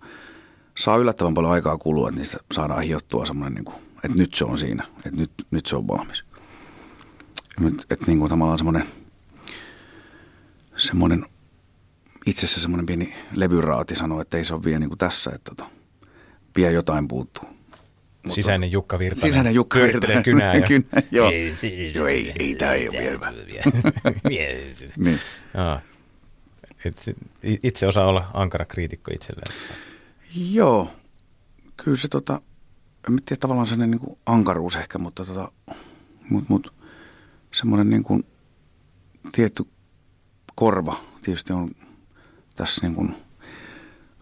saa 0.79 0.97
yllättävän 0.97 1.35
paljon 1.35 1.53
aikaa 1.53 1.79
kulua, 1.79 2.09
että 2.09 2.21
niistä 2.21 2.39
saadaan 2.53 2.83
hiottua 2.83 3.27
semmoinen, 3.27 3.55
niin 3.55 3.65
kuin, 3.65 3.77
että 4.05 4.19
nyt 4.19 4.35
se 4.35 4.45
on 4.45 4.59
siinä, 4.59 4.87
että 4.97 5.21
nyt, 5.21 5.31
nyt 5.51 5.67
se 5.67 5.77
on 5.77 5.89
valmis. 5.89 6.25
Että, 7.69 7.83
että 7.91 8.07
niin 8.07 8.19
kuin 8.19 8.29
tavallaan 8.29 8.59
semmoinen, 8.59 8.87
semmoinen 10.77 11.27
itsessä 12.27 12.61
semmoinen 12.61 12.87
pieni 12.87 13.15
levyraati 13.33 13.97
sanoo, 13.97 14.21
että 14.21 14.37
ei 14.37 14.45
se 14.45 14.55
ole 14.55 14.65
vielä 14.65 14.79
niin 14.79 14.91
kuin 14.91 14.99
tässä, 14.99 15.31
että 15.35 15.55
tota, 15.57 15.71
vielä 16.57 16.71
jotain 16.71 17.09
puuttuu. 17.09 17.45
Mutta 18.23 18.35
sisäinen 18.35 18.73
Jukka 18.73 18.99
Virtanen. 18.99 19.33
Sisäinen 19.33 19.55
Jukka 19.55 19.79
Virtanen. 19.79 20.23
kynää. 20.23 20.55
Ja... 20.55 20.67
Kynä, 20.69 20.85
joo. 21.11 21.31
Ei, 21.31 21.55
si- 21.55 21.93
joo, 21.95 22.07
ei, 22.07 22.33
ei 22.39 22.55
tämä 22.55 22.73
ei 22.73 22.89
ole 22.89 22.99
vielä 22.99 23.11
hyvä. 23.11 23.33
niin. 24.29 25.19
Et 26.85 26.97
itse 27.63 27.87
osaa 27.87 28.07
olla 28.07 28.31
ankara 28.35 28.65
kriitikko 28.65 29.11
itselleen. 29.15 29.53
Joo, 30.35 30.91
kyllä 31.77 31.97
se 31.97 32.09
tota, 32.09 32.41
en 33.09 33.19
tiedä 33.27 33.41
tavallaan 33.41 33.67
sellainen 33.67 33.91
niin 33.91 34.01
kuin 34.01 34.19
ankaruus 34.27 34.77
ehkä, 34.77 34.99
mutta 34.99 35.25
tota, 35.25 35.53
mut, 36.31 36.49
mut, 36.49 36.73
semmoinen 37.53 37.91
niin 37.91 38.03
kuin 38.03 38.25
tietty 39.33 39.65
korva 40.55 41.01
tietysti 41.23 41.53
on 41.53 41.71
tässä 42.57 42.81
niin 42.83 42.95
kuin 42.95 43.15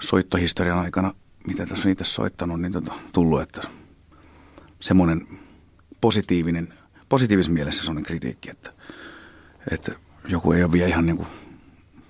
soittohistorian 0.01 0.79
aikana, 0.79 1.15
mitä 1.47 1.67
tässä 1.67 1.89
on 1.89 1.93
itse 1.93 2.05
soittanut, 2.05 2.61
niin 2.61 2.73
tota, 2.73 2.93
tullut, 3.13 3.41
että 3.41 3.63
semmoinen 4.81 5.29
positiivinen, 6.01 6.75
positiivisessa 7.09 7.53
mielessä 7.53 7.85
semmoinen 7.85 8.05
kritiikki, 8.05 8.51
että, 8.51 8.73
että 9.71 9.93
joku 10.29 10.53
ei 10.53 10.63
ole 10.63 10.73
vielä 10.73 10.89
ihan 10.89 11.07
niin 11.07 11.17
kuin 11.17 11.29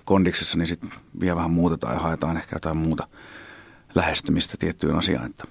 kondiksessa, 0.05 0.57
niin 0.57 0.67
sitten 0.67 0.91
vielä 1.19 1.35
vähän 1.35 1.51
muutetaan 1.51 1.93
ja 1.93 1.99
haetaan 1.99 2.37
ehkä 2.37 2.55
jotain 2.55 2.77
muuta 2.77 3.07
lähestymistä 3.95 4.57
tiettyyn 4.59 4.95
asiaan. 4.95 5.29
Että 5.29 5.43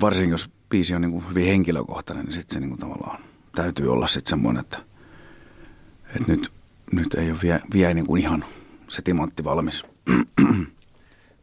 varsinkin 0.00 0.32
jos 0.32 0.50
biisi 0.68 0.94
on 0.94 1.00
niin 1.00 1.12
kuin 1.12 1.28
hyvin 1.28 1.46
henkilökohtainen, 1.46 2.24
niin 2.24 2.34
sitten 2.34 2.54
se 2.54 2.60
niin 2.60 2.70
kuin 2.70 2.80
tavallaan 2.80 3.22
täytyy 3.56 3.92
olla 3.92 4.08
sitten 4.08 4.30
semmoinen, 4.30 4.60
että, 4.60 4.78
että 6.06 6.32
nyt, 6.32 6.52
nyt 6.92 7.14
ei 7.14 7.30
ole 7.30 7.38
vielä, 7.42 7.60
vielä 7.74 7.94
niin 7.94 8.06
kuin 8.06 8.22
ihan 8.22 8.44
se 8.88 9.02
timantti 9.02 9.44
valmis. 9.44 9.84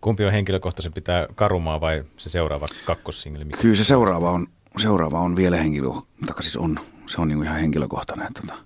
Kumpi 0.02 0.26
on 0.26 0.32
henkilökohtaisen 0.32 0.94
pitää 0.94 1.28
karumaa 1.36 1.82
vai 1.82 2.04
se 2.18 2.30
seuraava 2.30 2.66
kakkossingli? 2.86 3.46
Kyllä 3.46 3.76
se 3.76 3.84
seuraava 3.84 4.32
on, 4.32 4.48
seuraava 4.78 5.20
on 5.20 5.36
vielä 5.36 5.58
henkilö, 5.58 5.88
tai 6.26 6.44
siis 6.44 6.58
on, 6.58 6.80
se 7.06 7.22
on 7.22 7.28
niin 7.28 7.38
kuin 7.38 7.48
ihan 7.48 7.60
henkilökohtainen. 7.60 8.28
Että, 8.28 8.42
tota. 8.42 8.64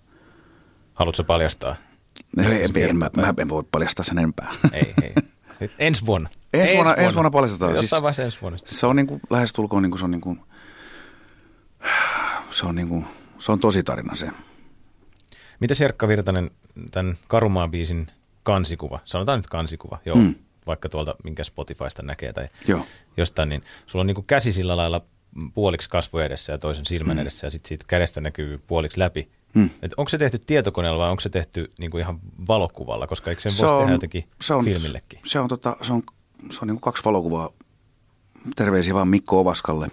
Haluatko 0.93 1.23
paljastaa? 1.23 1.75
Ei, 2.43 2.63
en, 2.63 2.89
en, 2.89 2.97
mä, 2.97 3.09
mä 3.15 3.33
en 3.37 3.49
voi 3.49 3.63
paljastaa 3.71 4.05
sen 4.05 4.17
enempää. 4.17 4.51
Ei, 4.73 4.93
ei. 5.03 5.13
Ensi 5.79 6.05
vuonna. 6.05 6.29
Ensi 6.53 6.73
vuonna, 6.73 6.95
ensi 6.95 7.15
vuonna 7.15 7.31
paljastetaan. 7.31 7.71
Jossain 7.71 7.87
siis, 7.87 8.01
vaiheessa 8.01 8.23
ensi 8.23 8.41
vuonna. 8.41 8.57
Se 8.65 8.85
on 8.85 8.95
niin 8.95 9.07
kuin, 9.07 9.21
lähestulkoon 9.29 9.83
niin 9.83 9.91
kuin, 9.91 9.99
se 9.99 10.05
on 10.05 10.11
niin 10.11 10.21
kuin, 10.21 10.39
se 12.51 12.65
on 12.65 12.75
niin 12.75 12.87
kuin, 12.87 13.05
se 13.39 13.51
on 13.51 13.59
tosi 13.59 13.83
tarina 13.83 14.15
se. 14.15 14.29
Mitä 15.59 15.73
Serkka 15.73 16.07
Virtanen 16.07 16.51
tämän 16.91 17.17
Karumaan 17.27 17.71
biisin 17.71 18.07
kansikuva, 18.43 18.99
sanotaan 19.05 19.39
nyt 19.39 19.47
kansikuva, 19.47 19.99
joo, 20.05 20.17
mm. 20.17 20.35
vaikka 20.67 20.89
tuolta 20.89 21.15
minkä 21.23 21.43
Spotifysta 21.43 22.03
näkee 22.03 22.33
tai 22.33 22.47
joo. 22.67 22.85
jostain, 23.17 23.49
niin 23.49 23.63
sulla 23.85 24.03
on 24.03 24.07
niin 24.07 24.15
kuin 24.15 24.25
käsi 24.25 24.51
sillä 24.51 24.77
lailla 24.77 25.01
puoliksi 25.53 25.89
kasvu 25.89 26.17
edessä 26.17 26.51
ja 26.53 26.57
toisen 26.57 26.85
silmän 26.85 27.17
mm. 27.17 27.21
edessä 27.21 27.47
ja 27.47 27.51
sitten 27.51 27.67
siitä 27.67 27.85
kädestä 27.87 28.21
näkyy 28.21 28.61
puoliksi 28.67 28.99
läpi. 28.99 29.29
Hmm. 29.53 29.69
Et 29.81 29.93
onko 29.97 30.09
se 30.09 30.17
tehty 30.17 30.39
tietokoneella 30.39 30.99
vai 30.99 31.09
onko 31.09 31.21
se 31.21 31.29
tehty 31.29 31.71
niin 31.79 31.91
kuin 31.91 32.01
ihan 32.01 32.19
valokuvalla, 32.47 33.07
koska 33.07 33.29
eikö 33.29 33.41
sen 33.41 33.51
se 33.51 33.61
voisi 33.61 33.73
on, 33.73 33.79
tehdä 33.79 33.93
jotenkin 33.93 34.23
se 34.41 34.53
on, 34.53 34.65
filmillekin? 34.65 35.19
Se 35.25 35.39
on, 35.39 35.47
tota, 35.47 35.77
se 35.81 35.93
on, 35.93 36.03
se 36.49 36.59
on 36.61 36.67
niin 36.67 36.75
kuin 36.75 36.81
kaksi 36.81 37.03
valokuvaa. 37.05 37.49
Terveisiä 38.55 38.93
vaan 38.93 39.07
Mikko 39.07 39.39
Ovaskalle, 39.39 39.87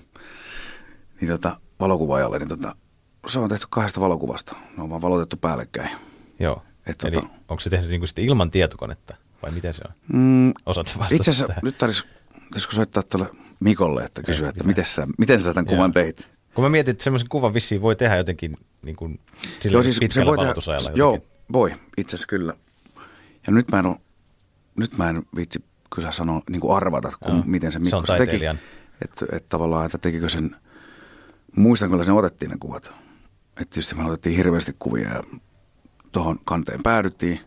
niin 1.20 1.30
tota, 1.30 1.60
valokuvaajalle. 1.80 2.38
Niin 2.38 2.48
tota, 2.48 2.76
se 3.26 3.38
on 3.38 3.48
tehty 3.48 3.66
kahdesta 3.70 4.00
valokuvasta. 4.00 4.56
Ne 4.76 4.82
on 4.82 4.90
vaan 4.90 5.02
valotettu 5.02 5.36
päällekkäin. 5.36 5.90
Joo. 6.38 6.62
Et, 6.86 7.04
Eli 7.04 7.12
tota, 7.12 7.26
onko 7.48 7.60
se 7.60 7.70
niin 7.70 8.00
kuin 8.00 8.08
sitten 8.08 8.24
ilman 8.24 8.50
tietokonetta 8.50 9.16
vai 9.42 9.50
miten 9.50 9.72
se 9.72 9.82
on? 9.88 9.94
Mm, 10.12 10.52
Osaatko 10.66 10.98
vastata 10.98 11.16
Itse 11.16 11.30
asiassa 11.30 11.54
nyt 11.62 11.78
tarvitsisi 11.78 12.06
soittaa 12.70 13.02
tuolle 13.02 13.30
Mikolle, 13.60 14.04
että 14.04 14.22
kysyä, 14.22 14.48
että 14.48 14.64
miten 14.64 14.86
sä, 14.86 15.06
miten 15.18 15.40
sä 15.40 15.54
tämän 15.54 15.66
kuvan 15.66 15.90
teit? 15.90 16.28
Kun 16.54 16.64
mä 16.64 16.70
mietin, 16.70 16.92
että 16.92 17.04
semmoisen 17.04 17.28
kuvan 17.28 17.54
vissiin 17.54 17.82
voi 17.82 17.96
tehdä 17.96 18.16
jotenkin 18.16 18.56
niin 18.82 18.96
kuin 18.96 19.20
sillä 19.60 19.74
joo, 19.74 19.82
siis 19.82 19.98
pitkällä 19.98 20.32
se 20.60 20.70
voi. 20.70 20.76
Tehdä, 20.78 20.92
joo, 20.94 21.18
voi, 21.52 21.74
itse 21.96 22.16
asiassa 22.16 22.28
kyllä. 22.28 22.54
Ja 23.46 23.52
nyt 23.52 23.70
mä 23.70 23.78
en, 23.78 23.86
ole, 23.86 23.96
nyt 24.76 24.98
mä 24.98 25.08
en 25.08 25.22
viitsi 25.36 25.64
kyllä 25.94 26.12
sanoa, 26.12 26.42
niin 26.50 26.60
kuin 26.60 26.76
arvata, 26.76 27.12
kun, 27.20 27.42
miten 27.46 27.72
se 27.72 27.78
Mikko 27.78 28.00
se, 28.06 28.06
se 28.06 28.26
teki. 28.26 28.44
Että 29.04 29.26
et 29.32 29.48
tavallaan, 29.48 29.86
että 29.86 29.98
tekikö 29.98 30.28
sen, 30.28 30.56
muistan 31.56 31.90
kyllä 31.90 32.04
sen 32.04 32.14
otettiin 32.14 32.50
ne 32.50 32.56
kuvat. 32.60 32.94
Että 33.56 33.64
tietysti 33.74 33.94
me 33.94 34.04
otettiin 34.04 34.36
hirveästi 34.36 34.76
kuvia 34.78 35.08
ja 35.08 35.22
tuohon 36.12 36.38
kanteen 36.44 36.82
päädyttiin. 36.82 37.40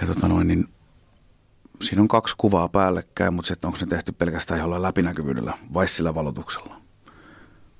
Ja 0.00 0.06
tota 0.06 0.28
noin, 0.28 0.48
niin 0.48 0.68
siinä 1.82 2.02
on 2.02 2.08
kaksi 2.08 2.34
kuvaa 2.38 2.68
päällekkäin, 2.68 3.34
mutta 3.34 3.48
sitten 3.48 3.68
onko 3.68 3.78
ne 3.80 3.86
tehty 3.86 4.12
pelkästään 4.12 4.60
jollain 4.60 4.82
läpinäkyvyydellä 4.82 5.58
vai 5.74 5.88
sillä 5.88 6.14
valotuksella? 6.14 6.80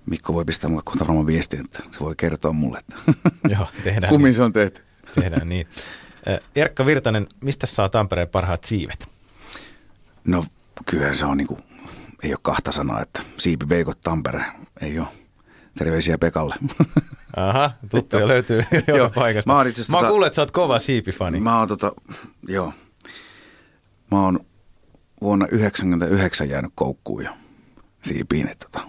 Mikko 0.07 0.35
voi 0.35 0.45
pistää 0.45 0.71
mulle 0.71 0.83
kohta 0.85 1.07
varmaan 1.07 1.27
viestin, 1.27 1.65
että 1.65 1.83
se 1.91 2.01
voi 2.01 2.15
kertoa 2.17 2.53
mulle, 2.53 2.79
että 2.79 2.95
Joo, 3.57 3.67
tehdään 3.85 4.11
kummin 4.11 4.29
niin. 4.29 4.35
se 4.35 4.43
on 4.43 4.53
tehty. 4.53 4.83
Tehdään 5.15 5.49
niin. 5.49 5.67
Erkka 6.57 6.87
Virtanen, 6.87 7.27
mistä 7.41 7.67
saa 7.67 7.89
Tampereen 7.89 8.29
parhaat 8.29 8.65
siivet? 8.65 9.09
No 10.25 10.45
kyllähän 10.87 11.17
se 11.17 11.25
on 11.25 11.37
niin 11.37 11.47
kuin, 11.47 11.63
ei 12.23 12.33
ole 12.33 12.39
kahta 12.43 12.73
sanaa, 12.73 13.03
että 13.03 13.23
siipi 13.39 13.69
veikot 13.69 14.01
Tampere, 14.01 14.45
ei 14.81 14.99
ole. 14.99 15.09
Terveisiä 15.79 16.19
Pekalle. 16.19 16.55
Aha, 17.37 17.71
tuttuja 17.91 18.29
löytyy 18.29 18.63
joka 18.87 19.11
paikasta. 19.15 19.53
Mä, 19.53 19.57
oon 19.57 19.67
itse, 19.67 19.83
mä 19.93 19.97
tota, 19.97 20.09
kuullut, 20.09 20.27
että 20.27 20.37
sä 20.37 20.43
oot 20.43 20.51
kova 20.51 20.79
siipifani. 20.79 21.41
Mä 21.41 21.59
oon 21.59 21.69
tota, 21.69 21.93
joo. 22.49 22.73
Mä 24.11 24.25
oon 24.25 24.41
vuonna 25.21 25.47
1999 25.47 26.49
jäänyt 26.49 26.73
koukkuun 26.75 27.25
jo 27.25 27.31
siipiin, 28.05 28.49
että 28.49 28.67
tota, 28.73 28.89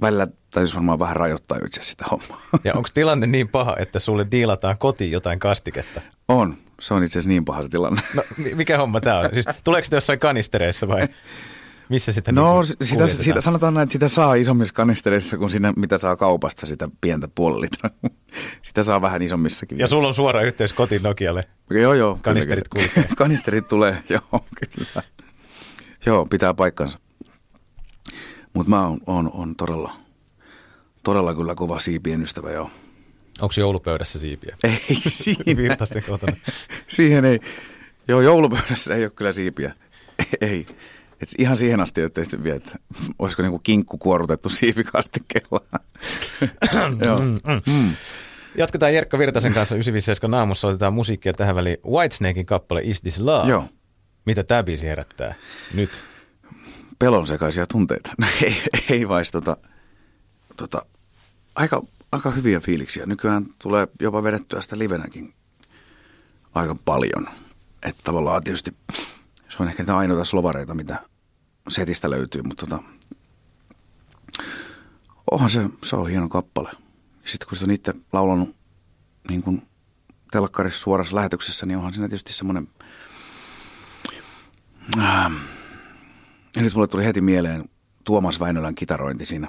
välillä 0.00 0.26
täytyisi 0.50 0.74
varmaan 0.74 0.98
vähän 0.98 1.16
rajoittaa 1.16 1.58
itse 1.66 1.82
sitä 1.82 2.04
hommaa. 2.10 2.40
Ja 2.64 2.74
onko 2.74 2.88
tilanne 2.94 3.26
niin 3.26 3.48
paha, 3.48 3.76
että 3.78 3.98
sulle 3.98 4.26
diilataan 4.30 4.78
kotiin 4.78 5.12
jotain 5.12 5.38
kastiketta? 5.38 6.00
On. 6.28 6.56
Se 6.80 6.94
on 6.94 7.04
itse 7.04 7.18
asiassa 7.18 7.28
niin 7.28 7.44
paha 7.44 7.62
se 7.62 7.68
tilanne. 7.68 8.02
No, 8.14 8.22
mikä 8.54 8.78
homma 8.78 9.00
tämä 9.00 9.18
on? 9.18 9.30
Siis, 9.32 9.46
tuleeko 9.64 9.88
se 9.88 9.96
jossain 9.96 10.18
kanistereissa 10.18 10.88
vai 10.88 11.08
missä 11.90 12.12
sitä 12.12 12.32
No 12.32 12.62
niin 12.62 12.76
sitä, 12.82 13.06
sitä, 13.06 13.40
sanotaan 13.40 13.74
näin, 13.74 13.82
että 13.82 13.92
sitä 13.92 14.08
saa 14.08 14.34
isommissa 14.34 14.74
kanistereissa 14.74 15.38
kuin 15.38 15.50
siinä, 15.50 15.72
mitä 15.76 15.98
saa 15.98 16.16
kaupasta, 16.16 16.66
sitä 16.66 16.88
pientä 17.00 17.28
puoli 17.34 17.60
litraa. 17.60 17.90
Sitä 18.62 18.82
saa 18.82 19.00
vähän 19.00 19.22
isommissakin. 19.22 19.78
Ja 19.78 19.86
sulla 19.86 20.08
on 20.08 20.14
suora 20.14 20.42
yhteys 20.42 20.72
kotiin 20.72 21.02
Nokialle? 21.02 21.44
Joo, 21.70 21.94
joo. 21.94 22.18
Kanisterit 22.22 22.68
kyllä, 22.68 22.88
kulkee. 22.94 23.14
Kanisterit 23.16 23.68
tulee, 23.68 24.02
joo, 24.08 24.44
kyllä. 24.54 25.02
Joo, 26.06 26.26
pitää 26.26 26.54
paikkansa. 26.54 26.98
Mutta 28.52 28.70
mä 28.70 28.86
oon, 28.86 29.00
on, 29.06 29.30
on 29.32 29.56
todella, 29.56 29.92
todella 31.02 31.34
kyllä 31.34 31.54
kova 31.54 31.78
siipien 31.78 32.22
ystävä, 32.22 32.50
joo. 32.50 32.70
Onko 33.40 33.54
joulupöydässä 33.58 34.18
siipiä? 34.18 34.56
Ei 34.64 35.00
siinä. 35.08 35.56
Virtasten 35.56 36.02
kotona. 36.02 36.36
siihen 36.88 37.24
ei. 37.24 37.40
Joo, 38.08 38.20
joulupöydässä 38.20 38.94
ei 38.94 39.04
ole 39.04 39.10
kyllä 39.10 39.32
siipiä. 39.32 39.74
ei. 40.40 40.66
Et 41.22 41.28
ihan 41.38 41.58
siihen 41.58 41.80
asti 41.80 42.00
tehty 42.10 42.44
vielä, 42.44 42.56
että 42.56 42.78
olisiko 43.18 43.42
niinku 43.42 43.58
kinkku 43.58 43.98
kuorutettu 43.98 44.48
siivikastikkeella. 44.58 45.60
Joo. 47.06 47.16
Mm, 47.16 47.34
mm. 47.66 47.90
Jatketaan 48.56 48.94
Jerkka 48.94 49.18
Virtasen 49.18 49.52
kanssa 49.52 49.74
957 49.74 50.30
naamussa, 50.30 50.68
otetaan 50.68 50.94
musiikkia 50.94 51.32
tähän 51.32 51.54
väliin. 51.56 51.76
Whitesnakein 51.86 52.46
kappale 52.46 52.80
Is 52.84 53.00
This 53.00 53.20
Love? 53.20 53.50
Joo. 53.50 53.64
Mitä 54.26 54.42
tämä 54.44 54.62
biisi 54.62 54.86
herättää 54.86 55.34
nyt? 55.74 56.02
pelon 57.00 57.26
sekaisia 57.26 57.66
tunteita. 57.66 58.12
ei, 58.42 58.62
ei 58.90 59.08
vai 59.08 59.22
tota, 60.56 60.86
aika, 61.54 61.82
aika 62.12 62.30
hyviä 62.30 62.60
fiiliksiä. 62.60 63.06
Nykyään 63.06 63.46
tulee 63.62 63.88
jopa 64.00 64.22
vedettyä 64.22 64.60
sitä 64.60 64.78
livenäkin 64.78 65.34
aika 66.54 66.76
paljon. 66.84 67.28
Että 67.82 68.00
tavallaan 68.04 68.44
tietysti 68.44 68.76
on 69.62 69.68
ehkä 69.68 69.82
niitä 69.82 69.96
ainoita 69.96 70.24
slovareita, 70.24 70.74
mitä 70.74 70.96
setistä 71.68 72.10
löytyy, 72.10 72.42
mutta 72.42 72.66
tota, 72.66 72.82
onhan 75.30 75.50
se, 75.50 75.68
se 75.84 75.96
on 75.96 76.08
hieno 76.08 76.28
kappale. 76.28 76.70
Sitten 77.24 77.48
kun 77.48 77.58
se 77.58 77.64
on 77.64 77.70
itse 77.70 77.94
laulanut 78.12 78.56
niin 79.28 79.42
kuin 79.42 79.62
telkkarissa 80.30 80.80
suorassa 80.80 81.16
lähetyksessä, 81.16 81.66
niin 81.66 81.76
onhan 81.76 81.92
siinä 81.92 82.08
tietysti 82.08 82.32
semmoinen... 82.32 82.68
Ähm, 84.98 85.34
ja 86.56 86.62
nyt 86.62 86.74
mulle 86.74 86.86
tuli 86.86 87.04
heti 87.04 87.20
mieleen 87.20 87.64
Tuomas 88.04 88.40
Väinölän 88.40 88.74
kitarointi 88.74 89.26
siinä, 89.26 89.48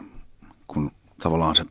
kun 0.68 0.92
tavallaan 1.20 1.56
se 1.56 1.66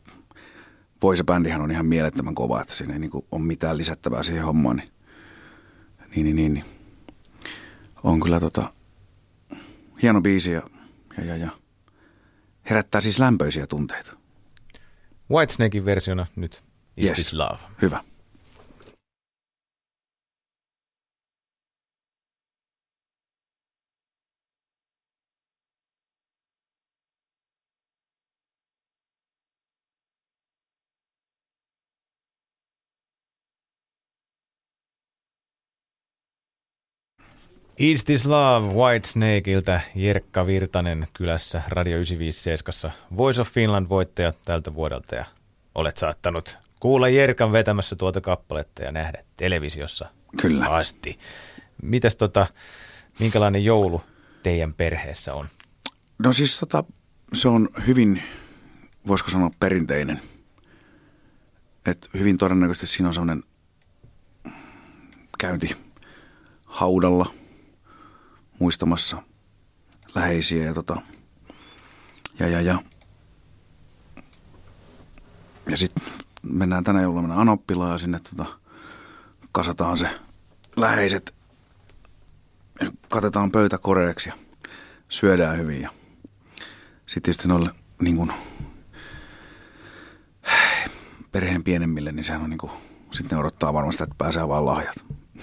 Voise 1.02 1.24
bändihän 1.24 1.60
on 1.60 1.70
ihan 1.70 1.86
mielettömän 1.86 2.34
kova, 2.34 2.60
että 2.60 2.74
siinä 2.74 2.92
ei 2.92 3.00
niin 3.00 3.10
ole 3.30 3.42
mitään 3.42 3.78
lisättävää 3.78 4.22
siihen 4.22 4.44
hommaan. 4.44 4.76
Niin, 4.76 4.90
niin, 6.10 6.24
niin, 6.24 6.36
niin, 6.36 6.54
niin. 6.54 6.79
On 8.04 8.20
kyllä 8.20 8.40
tota, 8.40 8.72
hieno 10.02 10.20
biisi 10.20 10.52
ja, 10.52 10.62
ja, 11.18 11.24
ja, 11.24 11.36
ja 11.36 11.50
herättää 12.70 13.00
siis 13.00 13.18
lämpöisiä 13.18 13.66
tunteita. 13.66 14.12
Whitesnakein 15.30 15.84
versiona 15.84 16.26
nyt 16.36 16.64
Is 16.96 17.04
Yes. 17.04 17.12
This 17.12 17.32
Love. 17.32 17.58
Hyvä. 17.82 18.04
Is 37.80 38.04
This 38.04 38.26
Love 38.26 38.66
Whitesnakeilta 38.74 39.80
Jerkka 39.94 40.46
Virtanen 40.46 41.06
kylässä 41.12 41.62
Radio 41.68 41.96
957. 41.96 42.92
Voice 43.16 43.40
of 43.40 43.48
Finland 43.48 43.88
voittaja 43.88 44.32
tältä 44.44 44.74
vuodelta 44.74 45.14
ja 45.14 45.24
olet 45.74 45.96
saattanut 45.96 46.58
kuulla 46.80 47.08
Jerkan 47.08 47.52
vetämässä 47.52 47.96
tuota 47.96 48.20
kappaletta 48.20 48.82
ja 48.82 48.92
nähdä 48.92 49.22
televisiossa 49.36 50.08
Kyllä. 50.40 50.66
asti. 50.66 51.18
Mitäs 51.82 52.16
tota, 52.16 52.46
minkälainen 53.18 53.64
joulu 53.64 54.02
teidän 54.42 54.74
perheessä 54.74 55.34
on? 55.34 55.48
No 56.18 56.32
siis 56.32 56.60
tota, 56.60 56.84
se 57.32 57.48
on 57.48 57.68
hyvin, 57.86 58.22
voisiko 59.06 59.30
sanoa 59.30 59.50
perinteinen. 59.60 60.20
Et 61.86 62.10
hyvin 62.14 62.38
todennäköisesti 62.38 62.86
siinä 62.86 63.08
on 63.08 63.14
sellainen 63.14 63.42
käynti 65.38 65.76
haudalla 66.64 67.39
muistamassa 68.60 69.22
läheisiä 70.14 70.64
ja 70.64 70.74
tota, 70.74 70.96
ja, 72.38 72.48
ja, 72.48 72.60
ja, 72.60 72.82
ja 75.70 75.76
sitten 75.76 76.04
mennään 76.42 76.84
tänä 76.84 77.02
jouluna 77.02 77.40
Anoppilaan 77.40 77.92
ja 77.92 77.98
sinne 77.98 78.20
tota, 78.20 78.46
kasataan 79.52 79.98
se 79.98 80.08
läheiset 80.76 81.34
ja 82.80 82.92
katetaan 83.08 83.50
pöytä 83.50 83.78
koreeksi 83.78 84.28
ja 84.28 84.34
syödään 85.08 85.58
hyvin 85.58 85.80
ja 85.80 85.90
sitten 87.06 87.22
tietysti 87.22 87.48
noille 87.48 87.70
niin 88.00 88.16
kuin, 88.16 88.32
perheen 91.32 91.64
pienemmille, 91.64 92.12
niin 92.12 92.24
sehän 92.24 92.42
on 92.42 92.50
niin 92.50 92.58
kuin, 92.58 92.72
sitten 93.10 93.36
ne 93.36 93.40
odottaa 93.40 93.72
varmasti, 93.72 94.02
että 94.02 94.14
pääsee 94.18 94.48
vaan 94.48 94.66
lahjat. 94.66 94.94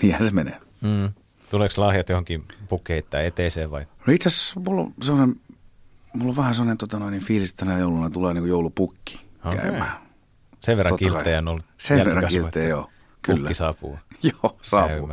Niinhän 0.01 0.25
se 0.25 0.31
menee. 0.31 0.61
Mm. 0.81 1.13
Tuleeko 1.49 1.81
lahjat 1.81 2.09
johonkin 2.09 2.43
pukkeittain 2.69 3.25
eteeseen 3.25 3.71
vai? 3.71 3.85
No 4.07 4.13
itse 4.13 4.29
asiassa 4.29 4.59
mulla 4.59 4.81
on 4.81 4.93
sellainen, 5.01 5.35
mulla 6.13 6.29
on 6.31 6.37
vähän 6.37 6.55
sellainen 6.55 6.77
tota 6.77 6.99
noin, 6.99 7.11
niin 7.11 7.23
fiilis, 7.23 7.49
että 7.49 7.65
tänä 7.65 7.79
jouluna 7.79 8.09
tulee 8.09 8.33
niin 8.33 8.47
joulupukki 8.47 9.21
Okei. 9.45 9.59
käymään. 9.59 9.91
Sen 10.59 10.77
verran 10.77 10.97
kilttejä 10.97 11.37
on 11.37 11.47
ollut. 11.47 11.65
Sen 11.77 12.05
verran 12.05 12.25
kilttejä, 12.29 12.67
joo. 12.67 12.89
Kyllä. 13.21 13.39
Pukki 13.39 13.53
saapuu. 13.53 13.99
Joo, 14.23 14.57
saapuu. 14.61 15.09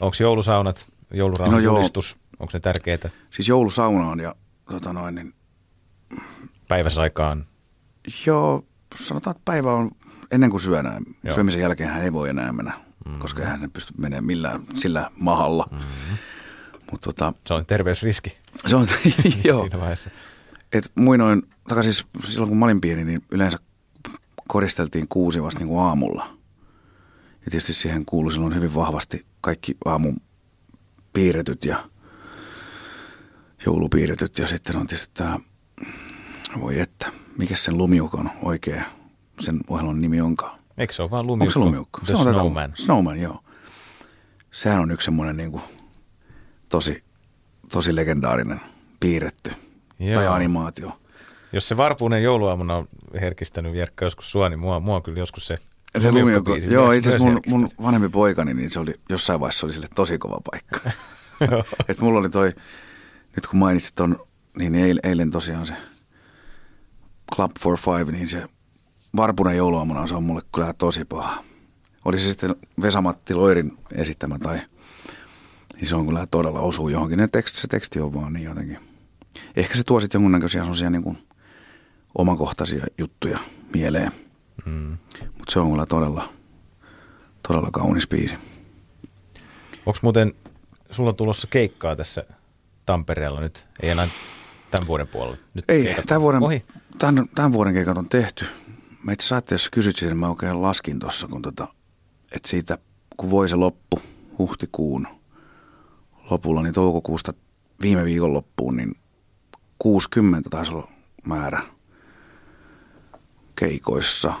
Onko 0.00 0.16
joulusaunat, 0.20 0.86
joulurauhan 1.10 1.54
No 1.54 1.58
julistus, 1.58 2.16
onko 2.38 2.50
ne 2.52 2.60
tärkeitä 2.60 3.10
Siis 3.30 3.48
joulusauna 3.48 4.08
on 4.08 4.20
ja 4.20 4.34
tota 4.70 4.92
noin, 4.92 5.14
niin, 5.14 5.34
päiväsaikaan? 6.68 7.46
joo, 8.26 8.64
sanotaan, 8.96 9.36
että 9.36 9.42
päivä 9.44 9.72
on 9.72 9.90
ennen 10.30 10.50
kuin 10.50 10.60
syödään. 10.60 11.02
Joo. 11.22 11.34
Syömisen 11.34 11.60
jälkeen 11.62 11.90
hän 11.90 12.02
ei 12.02 12.12
voi 12.12 12.28
enää 12.28 12.52
mennä, 12.52 12.80
mm-hmm. 13.04 13.20
koska 13.20 13.44
hän 13.44 13.62
ei 13.62 13.68
pysty 13.68 13.94
menemään 13.98 14.24
millään 14.24 14.62
sillä 14.74 15.10
mahalla. 15.16 15.68
Mm-hmm. 15.70 16.18
Mutta 16.90 17.04
tota, 17.12 17.32
Se 17.46 17.54
on 17.54 17.66
terveysriski 17.66 18.38
se 18.66 18.76
on, 18.76 18.88
joo. 19.44 19.60
siinä 19.60 19.80
vaiheessa. 19.80 20.10
Et 20.72 20.92
muinoin, 20.94 21.42
tai 21.68 21.82
siis 21.84 22.06
silloin 22.24 22.48
kun 22.48 22.58
mä 22.58 22.64
olin 22.64 22.80
pieni, 22.80 23.04
niin 23.04 23.22
yleensä 23.30 23.58
koristeltiin 24.48 25.08
kuusi 25.08 25.42
vasta 25.42 25.60
niin 25.60 25.68
kuin 25.68 25.80
aamulla. 25.80 26.26
Ja 27.44 27.50
tietysti 27.50 27.72
siihen 27.72 28.04
kuului 28.04 28.32
silloin 28.32 28.54
hyvin 28.54 28.74
vahvasti 28.74 29.26
kaikki 29.40 29.76
aamun 29.84 30.16
piirretyt 31.12 31.64
ja 31.64 31.88
joulupiirretyt. 33.66 34.38
Ja 34.38 34.48
sitten 34.48 34.76
on 34.76 34.86
tietysti 34.86 35.14
tämä, 35.14 35.40
voi 36.60 36.80
että, 36.80 37.12
mikä 37.38 37.56
sen 37.56 37.78
lumiukon 37.78 38.30
oikea, 38.42 38.84
sen 39.40 39.60
ohjelman 39.68 40.00
nimi 40.00 40.20
onkaan. 40.20 40.57
Eikö 40.78 40.92
se 40.92 41.02
ole 41.02 41.10
vaan 41.10 41.20
Onko 41.20 41.32
lumiukko? 41.32 41.52
se 41.52 41.58
lumiukko? 41.58 42.00
The 42.04 42.06
se 42.06 42.12
on 42.18 42.24
tätä- 42.26 42.32
Snowman. 42.38 42.72
Snowman, 42.74 43.20
joo. 43.20 43.40
Sehän 44.50 44.80
on 44.80 44.90
yksi 44.90 45.04
semmoinen 45.04 45.36
niin 45.36 45.52
kuin, 45.52 45.62
tosi, 46.68 47.04
tosi 47.72 47.96
legendaarinen 47.96 48.60
piirretty 49.00 49.52
Joo. 49.98 50.14
tai 50.14 50.26
animaatio. 50.26 50.92
Jos 51.52 51.68
se 51.68 51.76
varpuinen 51.76 52.22
jouluaamuna 52.22 52.76
on 52.76 52.88
herkistänyt 53.20 53.74
Jerkka 53.74 54.04
joskus 54.04 54.30
sua, 54.32 54.48
niin 54.48 54.58
mua, 54.58 54.80
mua 54.80 54.96
on 54.96 55.02
kyllä 55.02 55.18
joskus 55.18 55.46
se, 55.46 55.56
Se 55.98 56.12
lumiukko, 56.12 56.56
joo, 56.56 56.92
itse 56.92 57.08
asiassa 57.10 57.24
mun, 57.26 57.40
mun 57.46 57.70
vanhempi 57.82 58.08
poikani, 58.08 58.54
niin 58.54 58.70
se 58.70 58.80
oli 58.80 58.94
jossain 59.08 59.40
vaiheessa 59.40 59.66
oli 59.66 59.72
sille 59.72 59.86
tosi 59.94 60.18
kova 60.18 60.38
paikka. 60.50 60.90
Et 61.88 61.98
mulla 62.00 62.18
oli 62.18 62.28
toi, 62.30 62.52
nyt 63.36 63.46
kun 63.50 63.58
mainitsit 63.58 63.94
ton, 63.94 64.18
niin 64.58 64.74
eilen, 64.74 65.00
eilen 65.02 65.30
tosiaan 65.30 65.66
se 65.66 65.74
Club 67.34 67.50
for 67.60 67.78
Five, 67.78 68.12
niin 68.12 68.28
se 68.28 68.44
varpunen 69.16 69.56
jouluaamuna, 69.56 70.06
se 70.06 70.14
on 70.14 70.22
mulle 70.22 70.42
kyllä 70.54 70.72
tosi 70.72 71.04
paha. 71.04 71.44
Oli 72.04 72.18
se 72.18 72.28
sitten 72.30 72.56
Vesamatti 72.82 73.34
Loirin 73.34 73.78
esittämä 73.92 74.38
tai, 74.38 74.60
niin 75.74 75.86
se 75.86 75.96
on 75.96 76.06
kyllä 76.06 76.26
todella 76.30 76.60
osuu 76.60 76.88
johonkin. 76.88 77.18
Ne 77.18 77.28
teksti, 77.28 77.60
se 77.60 77.68
teksti 77.68 78.00
on 78.00 78.14
vaan 78.14 78.32
niin 78.32 78.44
jotenkin. 78.44 78.78
Ehkä 79.56 79.76
se 79.76 79.84
tuo 79.84 80.00
sitten 80.00 80.18
jonkunnäköisiä 80.18 80.60
sellaisia 80.60 80.90
niin 80.90 81.02
kuin 81.02 81.18
omakohtaisia 82.18 82.86
juttuja 82.98 83.38
mieleen. 83.74 84.12
Mm. 84.64 84.96
Mutta 85.20 85.52
se 85.52 85.60
on 85.60 85.70
kyllä 85.70 85.86
todella, 85.86 86.28
todella 87.48 87.70
kaunis 87.70 88.08
biisi. 88.08 88.34
Onko 89.86 89.98
muuten 90.02 90.34
sulla 90.90 91.12
tulossa 91.12 91.46
keikkaa 91.50 91.96
tässä 91.96 92.24
Tampereella 92.86 93.40
nyt? 93.40 93.66
Ei 93.82 93.90
enää 93.90 94.08
tämän 94.70 94.86
vuoden 94.86 95.08
puolella. 95.08 95.36
Nyt 95.54 95.64
Ei, 95.68 95.96
tämän 96.06 96.20
vuoden, 96.20 96.42
Ohi. 96.42 96.64
tämän, 96.98 97.26
tämän 97.34 97.52
vuoden 97.52 97.74
keikat 97.74 97.98
on 97.98 98.08
tehty. 98.08 98.44
Mä 99.02 99.12
itse 99.12 99.26
asiassa, 99.26 99.54
jos 99.54 99.70
kysyt 99.70 99.96
siitä, 99.96 100.10
niin 100.10 100.20
mä 100.20 100.28
oikein 100.28 100.62
laskin 100.62 100.98
tuossa, 100.98 101.28
kun 101.28 101.42
tota, 101.42 101.68
että 102.32 102.48
siitä, 102.48 102.78
kun 103.16 103.30
voi 103.30 103.48
se 103.48 103.56
loppu 103.56 104.00
huhtikuun 104.38 105.06
lopulla, 106.30 106.62
niin 106.62 106.74
toukokuusta 106.74 107.32
viime 107.82 108.04
viikon 108.04 108.32
loppuun, 108.32 108.76
niin 108.76 108.96
60 109.78 110.50
taisi 110.50 110.72
olla 110.72 110.88
määrä 111.26 111.62
keikoissa. 113.56 114.32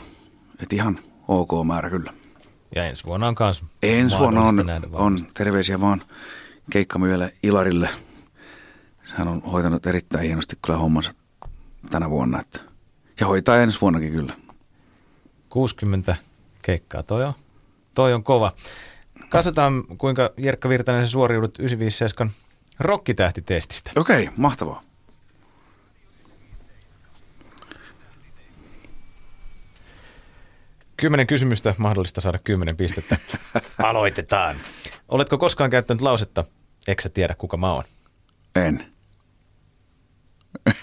Et 0.62 0.72
ihan 0.72 0.98
ok 1.28 1.50
määrä 1.66 1.90
kyllä. 1.90 2.12
Ja 2.74 2.84
ensi 2.84 3.04
vuonna 3.04 3.28
on 3.28 3.34
myös 3.38 3.64
Ensi 3.82 4.18
vuonna 4.18 4.42
on, 4.42 4.64
on 4.92 5.26
terveisiä 5.34 5.80
vaan 5.80 6.02
keikkamyyjälle 6.70 7.34
Ilarille. 7.42 7.88
Hän 8.98 9.28
on 9.28 9.42
hoitanut 9.42 9.86
erittäin 9.86 10.24
hienosti 10.24 10.58
kyllä 10.64 10.78
hommansa 10.78 11.14
tänä 11.90 12.10
vuonna. 12.10 12.40
Että, 12.40 12.60
ja 13.20 13.26
hoitaa 13.26 13.56
ensi 13.56 13.80
vuonnakin 13.80 14.12
kyllä. 14.12 14.36
60 15.48 16.16
keikkaa, 16.62 17.02
toi 17.02 17.24
on, 17.24 17.34
toi 17.94 18.14
on 18.14 18.24
kova. 18.24 18.52
Katsotaan, 19.28 19.84
kuinka 19.98 20.30
Jerkka 20.36 20.68
Virtanen 20.68 21.06
sä 21.06 21.10
suoriudut 21.10 21.58
957 21.58 22.30
rokkitähtitestistä. 22.80 23.90
Okei, 23.96 24.22
okay, 24.22 24.34
mahtavaa. 24.36 24.82
Kymmenen 30.96 31.26
kysymystä, 31.26 31.74
mahdollista 31.78 32.20
saada 32.20 32.38
kymmenen 32.44 32.76
pistettä. 32.76 33.16
Aloitetaan. 33.78 34.56
Oletko 35.08 35.38
koskaan 35.38 35.70
käyttänyt 35.70 36.00
lausetta, 36.00 36.44
eikö 36.88 37.02
sä 37.02 37.08
tiedä 37.08 37.34
kuka 37.34 37.56
mä 37.56 37.72
oon? 37.72 37.84
En. 38.54 38.97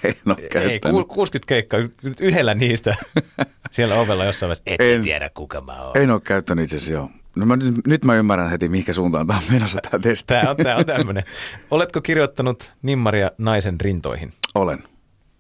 En 0.04 0.14
ole 0.26 0.36
Ei, 0.40 0.50
käyttänyt. 0.50 1.08
ku- 1.08 1.14
60 1.14 1.48
keikkaa 1.48 1.80
yhdellä 2.22 2.54
niistä 2.54 2.96
siellä 3.72 3.96
ovella 3.96 4.26
jossain 4.26 4.48
vaiheessa. 4.48 4.84
Et 4.84 4.96
En. 4.96 5.02
tiedä, 5.04 5.30
kuka 5.34 5.62
mä 5.62 5.82
oon. 5.82 5.98
En 5.98 6.12
ole 6.12 6.22
käyttänyt 6.22 6.64
itse 6.64 6.76
asiassa, 6.76 6.94
joo. 6.94 7.10
No 7.36 7.46
mä, 7.46 7.56
nyt, 7.56 7.88
nyt 7.88 8.06
mä 8.06 8.16
ymmärrän 8.16 8.50
heti, 8.50 8.70
mihinkä 8.70 8.94
suuntaan 8.94 9.28
tämä 9.28 9.38
on 9.40 9.44
menossa 9.54 9.80
tämä 9.92 10.00
testi. 10.02 10.26
Tämä 10.28 10.50
on, 10.50 10.58
tää 10.58 10.76
on 10.76 10.86
tämmöinen. 10.86 11.24
Oletko 11.72 12.02
kirjoittanut 12.02 12.72
nimmaria 12.82 13.32
naisen 13.38 13.82
rintoihin? 13.82 14.34
Olen. 14.56 14.84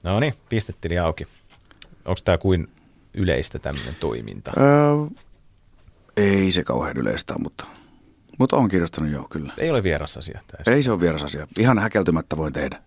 No 0.03 0.19
niin, 0.19 0.33
pistetili 0.49 0.97
auki. 0.97 1.27
Onko 2.05 2.19
tämä 2.25 2.37
kuin 2.37 2.67
yleistä 3.13 3.59
tämmöinen 3.59 3.95
toiminta? 3.99 4.51
Öö, 4.57 5.21
ei 6.17 6.51
se 6.51 6.63
kauhean 6.63 6.97
yleistä, 6.97 7.33
mutta, 7.39 7.65
mutta 8.37 8.55
on 8.57 8.67
kirjoittanut 8.69 9.11
joo, 9.11 9.27
kyllä. 9.29 9.53
Ei 9.57 9.69
ole 9.71 9.83
vieras 9.83 10.17
asia. 10.17 10.39
Ei 10.67 10.83
se 10.83 10.91
ole 10.91 10.99
vieras 10.99 11.23
asia. 11.23 11.47
Ihan 11.59 11.79
häkeltymättä 11.79 12.37
voin 12.37 12.53
tehdä. 12.53 12.79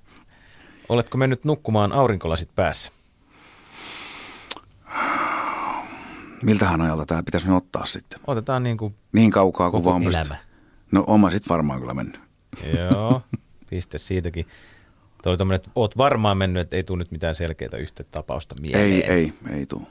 Oletko 0.88 1.18
mennyt 1.18 1.44
nukkumaan 1.44 1.92
aurinkolasit 1.92 2.54
päässä? 2.54 2.90
Miltähän 6.42 6.80
ajalta 6.80 7.06
tämä 7.06 7.22
pitäisi 7.22 7.46
nyt 7.48 7.56
ottaa 7.56 7.84
sitten? 7.86 8.20
Otetaan 8.26 8.62
niin 8.62 8.76
kuin, 8.76 8.94
Niin 9.12 9.30
kaukaa 9.30 9.70
kuin 9.70 9.84
vaan 9.84 10.02
elämä. 10.02 10.36
No 10.92 11.04
oma 11.06 11.30
sit 11.30 11.48
varmaan 11.48 11.80
kyllä 11.80 11.94
mennyt. 11.94 12.20
joo, 12.78 13.22
piste 13.70 13.98
siitäkin. 13.98 14.46
Tuo 15.22 15.30
oli 15.30 15.38
tommonen, 15.38 15.56
että 15.56 15.70
oot 15.74 15.98
varmaan 15.98 16.38
mennyt, 16.38 16.60
että 16.60 16.76
ei 16.76 16.82
tule 16.84 16.98
nyt 16.98 17.10
mitään 17.10 17.34
selkeää 17.34 17.78
yhtä 17.78 18.04
tapausta 18.04 18.54
mieleen. 18.60 18.84
Ei, 18.84 19.04
ei, 19.04 19.32
ei 19.50 19.66
tuu. 19.66 19.88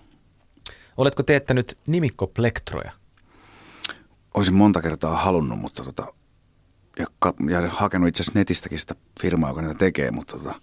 Oletko 0.98 1.24
teettänyt 1.24 1.78
nimikkoplektроja? 1.88 2.92
Olisin 4.34 4.54
monta 4.54 4.82
kertaa 4.82 5.16
halunnut, 5.18 5.60
mutta 5.60 5.84
tota, 5.84 6.14
ja, 7.00 7.06
ja 7.50 7.70
hakenut 7.70 8.08
itse 8.10 8.24
asiassa 8.24 8.40
netistäkin 8.40 8.80
sitä 8.80 8.96
firmaa, 9.22 9.50
joka 9.50 9.62
niitä 9.62 9.78
tekee, 9.78 10.12
mutta 10.12 10.38
tota, 10.38 10.62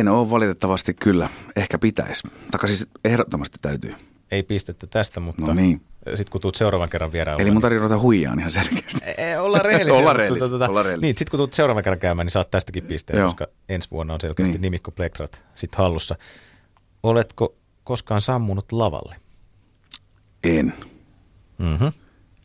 en 0.00 0.08
ole 0.08 0.30
valitettavasti 0.30 0.94
kyllä. 0.94 1.28
Ehkä 1.56 1.78
pitäisi. 1.78 2.28
Taka 2.50 2.66
siis 2.66 2.88
ehdottomasti 3.04 3.58
täytyy. 3.62 3.94
Ei 4.30 4.42
pistettä 4.42 4.86
tästä, 4.86 5.20
mutta 5.20 5.42
No 5.46 5.54
niin. 5.54 5.82
sitten 6.06 6.30
kun 6.30 6.40
tuut 6.40 6.54
seuraavan 6.54 6.88
kerran 6.88 7.12
vieraan. 7.12 7.40
Eli 7.40 7.50
mun 7.50 7.62
tarvitsee 7.62 7.82
ruveta 7.88 8.00
huijaan 8.00 8.38
ihan 8.38 8.50
selkeästi. 8.50 9.00
Ei, 9.18 9.36
ollaan 9.36 9.64
rehellisiä. 9.70 9.92
Ollaan 9.98 10.04
mutta 10.16 10.18
rehellisiä, 10.18 10.48
tota, 10.48 10.68
ollaan 10.68 10.84
rehellisiä. 10.84 11.06
Niin, 11.08 11.18
sitten 11.18 11.30
kun 11.30 11.38
tulet 11.38 11.52
seuraavan 11.52 11.82
kerran 11.84 11.98
käymään, 11.98 12.26
niin 12.26 12.32
saat 12.32 12.50
tästäkin 12.50 12.84
pisteen, 12.84 13.18
Joo. 13.18 13.28
koska 13.28 13.46
ensi 13.68 13.90
vuonna 13.90 14.14
on 14.14 14.20
selkeästi 14.20 14.52
Niin. 14.52 14.62
nimikko 14.62 14.90
Plektrat 14.90 15.40
sit 15.54 15.74
hallussa. 15.74 16.16
Oletko 17.02 17.54
koskaan 17.84 18.20
sammunut 18.20 18.72
lavalle? 18.72 19.16
En. 20.44 20.74
Mm-hmm. 21.58 21.92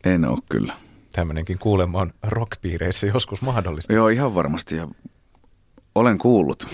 En 0.04 0.24
ole 0.24 0.38
kyllä. 0.48 0.74
Tämmöinenkin 1.12 1.58
kuulemma 1.58 2.00
on 2.00 2.12
rockpiireissä 2.22 3.06
joskus 3.06 3.42
mahdollista. 3.42 3.92
Joo, 3.92 4.08
ihan 4.08 4.34
varmasti. 4.34 4.76
Ja 4.76 4.88
olen 5.94 6.18
kuullut. 6.18 6.66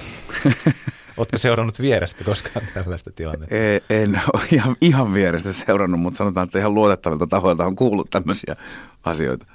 Oletko 1.16 1.38
seurannut 1.38 1.80
vierestä 1.80 2.24
koskaan 2.24 2.66
tällaista 2.74 3.10
tilannetta? 3.10 3.54
E- 3.54 3.80
en 3.90 4.20
ole 4.32 4.42
ihan, 4.52 4.76
ihan 4.80 5.14
vierestä 5.14 5.52
seurannut, 5.52 6.00
mutta 6.00 6.18
sanotaan, 6.18 6.44
että 6.44 6.58
ihan 6.58 6.74
luotettavilta 6.74 7.26
tahoilta 7.26 7.66
on 7.66 7.76
kuullut 7.76 8.10
tämmöisiä 8.10 8.56
asioita. 9.04 9.46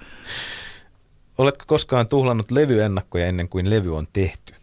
Oletko 1.37 1.63
koskaan 1.67 2.07
tuhlannut 2.07 2.51
levyennakkoja 2.51 3.27
ennen 3.27 3.49
kuin 3.49 3.69
levy 3.69 3.97
on 3.97 4.07
tehty? 4.13 4.53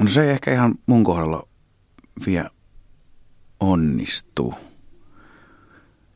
No 0.00 0.08
se 0.08 0.22
ei 0.22 0.30
ehkä 0.30 0.52
ihan 0.52 0.74
mun 0.86 1.04
kohdalla 1.04 1.48
vielä 2.26 2.50
onnistu. 3.60 4.54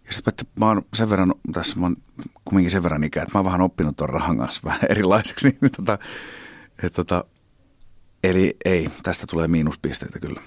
Ja 0.06 0.12
sitten 0.12 0.32
että 0.32 0.44
mä 0.60 0.66
oon 0.66 0.82
sen 0.94 1.10
verran, 1.10 1.34
tässä 1.52 1.78
mä 1.78 1.86
oon 1.86 1.96
kumminkin 2.44 2.70
sen 2.70 2.82
verran 2.82 3.04
ikää, 3.04 3.22
että 3.22 3.34
mä 3.34 3.38
oon 3.38 3.46
vähän 3.46 3.60
oppinut 3.60 3.96
tuon 3.96 4.10
rahan 4.10 4.38
kanssa 4.38 4.60
vähän 4.64 4.80
erilaiseksi. 4.90 5.48
Niin, 5.60 5.72
tota, 5.76 5.98
et, 6.82 6.92
tota, 6.92 7.24
eli 8.24 8.56
ei, 8.64 8.88
tästä 9.02 9.26
tulee 9.26 9.48
miinuspisteitä 9.48 10.18
kyllä. 10.18 10.40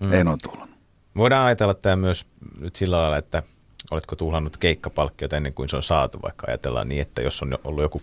Mm. 0.00 0.12
En 0.12 0.28
ole 0.28 0.36
tullut. 0.42 0.70
Voidaan 1.16 1.46
ajatella 1.46 1.74
tämä 1.74 1.96
myös 1.96 2.26
nyt 2.60 2.74
sillä 2.76 2.96
lailla, 3.02 3.16
että 3.16 3.42
oletko 3.90 4.16
tuhlannut 4.16 4.56
keikkapalkkiota 4.56 5.36
ennen 5.36 5.54
kuin 5.54 5.68
se 5.68 5.76
on 5.76 5.82
saatu, 5.82 6.18
vaikka 6.22 6.46
ajatellaan 6.48 6.88
niin, 6.88 7.02
että 7.02 7.22
jos 7.22 7.42
on 7.42 7.58
ollut 7.64 7.82
joku 7.82 8.02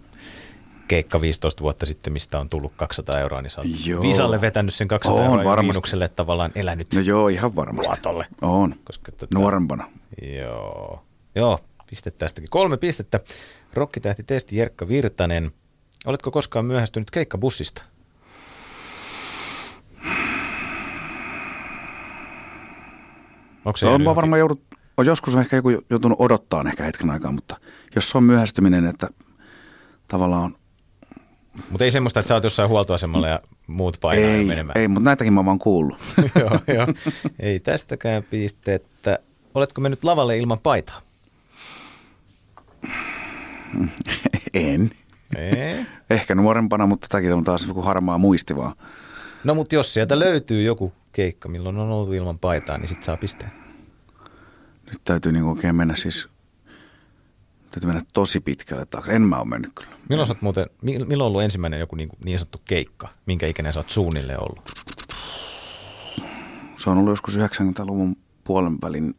keikka 0.88 1.22
15 1.22 1.62
vuotta 1.64 1.86
sitten, 1.86 2.14
mistä 2.14 2.40
on 2.40 2.50
tullut 2.50 2.74
200 2.78 3.20
euroa, 3.20 3.42
niin 3.42 3.52
sä 3.52 3.62
oot 3.62 3.86
Joo. 3.86 4.02
Visalle 4.02 4.42
vetänyt 4.42 4.74
sen 4.74 4.88
200 4.88 5.20
On 5.20 5.26
euroa 5.26 5.44
varmasti. 5.44 5.68
miinukselle 5.68 6.08
tavallaan 6.10 6.52
elänyt 6.56 6.88
No 6.96 7.02
joo, 7.02 7.28
ihan 7.28 7.56
varmasti. 7.56 7.90
luotolle. 7.90 8.26
On. 8.42 8.76
Koska 8.84 9.12
tota, 9.12 9.40
Nuorempana. 9.40 9.90
Joo. 10.40 11.04
Joo, 11.36 11.60
piste 11.90 12.12
tästäkin. 12.12 12.50
Kolme 12.50 12.78
pistettä. 12.78 13.20
Rokkitähti 13.74 14.24
testi 14.24 14.58
Jerkka 14.58 14.88
Virtanen. 14.88 15.52
Oletko 16.06 16.32
koskaan 16.32 16.66
myöhästynyt 16.66 17.12
keikkabussista? 17.12 17.84
Onko 23.68 23.78
se 23.78 23.86
jäänyt 23.86 24.08
mä 24.08 24.16
varmaan 24.16 24.40
joudut, 24.40 24.62
on 24.98 25.06
joskus 25.06 25.36
on 25.36 25.42
ehkä 25.42 25.56
joku 25.56 25.70
joutunut 25.90 26.22
odottaa 26.22 26.64
ehkä 26.68 26.84
hetken 26.84 27.10
aikaa, 27.10 27.32
mutta 27.32 27.58
jos 27.96 28.10
se 28.10 28.18
on 28.18 28.24
myöhästyminen, 28.24 28.86
että 28.86 29.08
tavallaan 30.08 30.56
Mutta 31.70 31.84
ei 31.84 31.92
semmoista, 31.92 32.20
että 32.20 32.28
sä 32.28 32.34
oot 32.36 32.44
jossain 32.44 32.70
huoltoasemalla 32.70 33.28
ja 33.28 33.40
muut 33.68 33.98
painaa 34.02 34.30
ei, 34.30 34.46
menemään. 34.46 34.78
ei, 34.78 34.88
mutta 34.88 35.04
näitäkin 35.10 35.34
mä 35.34 35.46
vaan 35.46 35.60
kuullut. 35.60 35.98
joo, 36.40 36.60
joo. 36.76 36.88
Ei 37.40 37.60
tästäkään 37.60 38.24
pistettä. 38.24 39.20
Oletko 39.54 39.82
mennyt 39.82 40.04
lavalle 40.04 40.38
ilman 40.38 40.60
paitaa? 40.64 41.02
en. 44.54 44.90
Ei. 45.36 45.86
Ehkä 46.10 46.36
nuorempana, 46.36 46.88
mutta 46.88 47.08
tämäkin 47.10 47.34
on 47.34 47.44
taas 47.44 47.68
joku 47.68 47.82
harmaa 47.82 48.18
muisti 48.18 48.56
vaan. 48.56 48.74
No 49.44 49.56
mutta 49.56 49.76
jos 49.76 49.94
sieltä 49.94 50.20
löytyy 50.20 50.64
joku 50.64 50.94
keikka, 51.18 51.50
milloin 51.50 51.78
on 51.78 51.92
oltu 51.92 52.14
ilman 52.14 52.40
paitaa, 52.40 52.78
niin 52.78 52.88
sit 52.88 53.04
saa 53.04 53.18
pisteen. 53.18 53.52
Nyt 54.90 55.02
täytyy 55.04 55.32
niin 55.32 55.44
oikein 55.44 55.76
mennä 55.76 55.96
siis, 55.96 56.28
täytyy 57.72 57.88
mennä 57.88 58.02
tosi 58.14 58.40
pitkälle 58.40 58.86
taakse. 58.86 59.12
En 59.12 59.22
mä 59.22 59.38
ole 59.38 59.48
mennyt 59.48 59.72
kyllä. 59.76 59.90
Milloin, 60.10 60.30
oot 60.30 60.42
muuten, 60.42 60.70
mi- 60.82 61.06
milloin 61.06 61.22
on 61.22 61.28
ollut 61.28 61.42
ensimmäinen 61.42 61.80
joku 61.80 61.96
niin, 61.96 62.10
niin 62.24 62.40
sanottu 62.40 62.62
keikka? 62.66 63.10
Minkä 63.26 63.48
ikäinen 63.48 63.74
sä 63.74 63.80
oot 63.80 63.90
suunnilleen 63.90 64.40
ollut? 64.44 64.72
Se 66.76 66.90
on 66.90 66.98
ollut 66.98 67.12
joskus 67.12 67.38
90-luvun 67.38 68.18
puolen 68.44 68.78
välin 68.82 69.16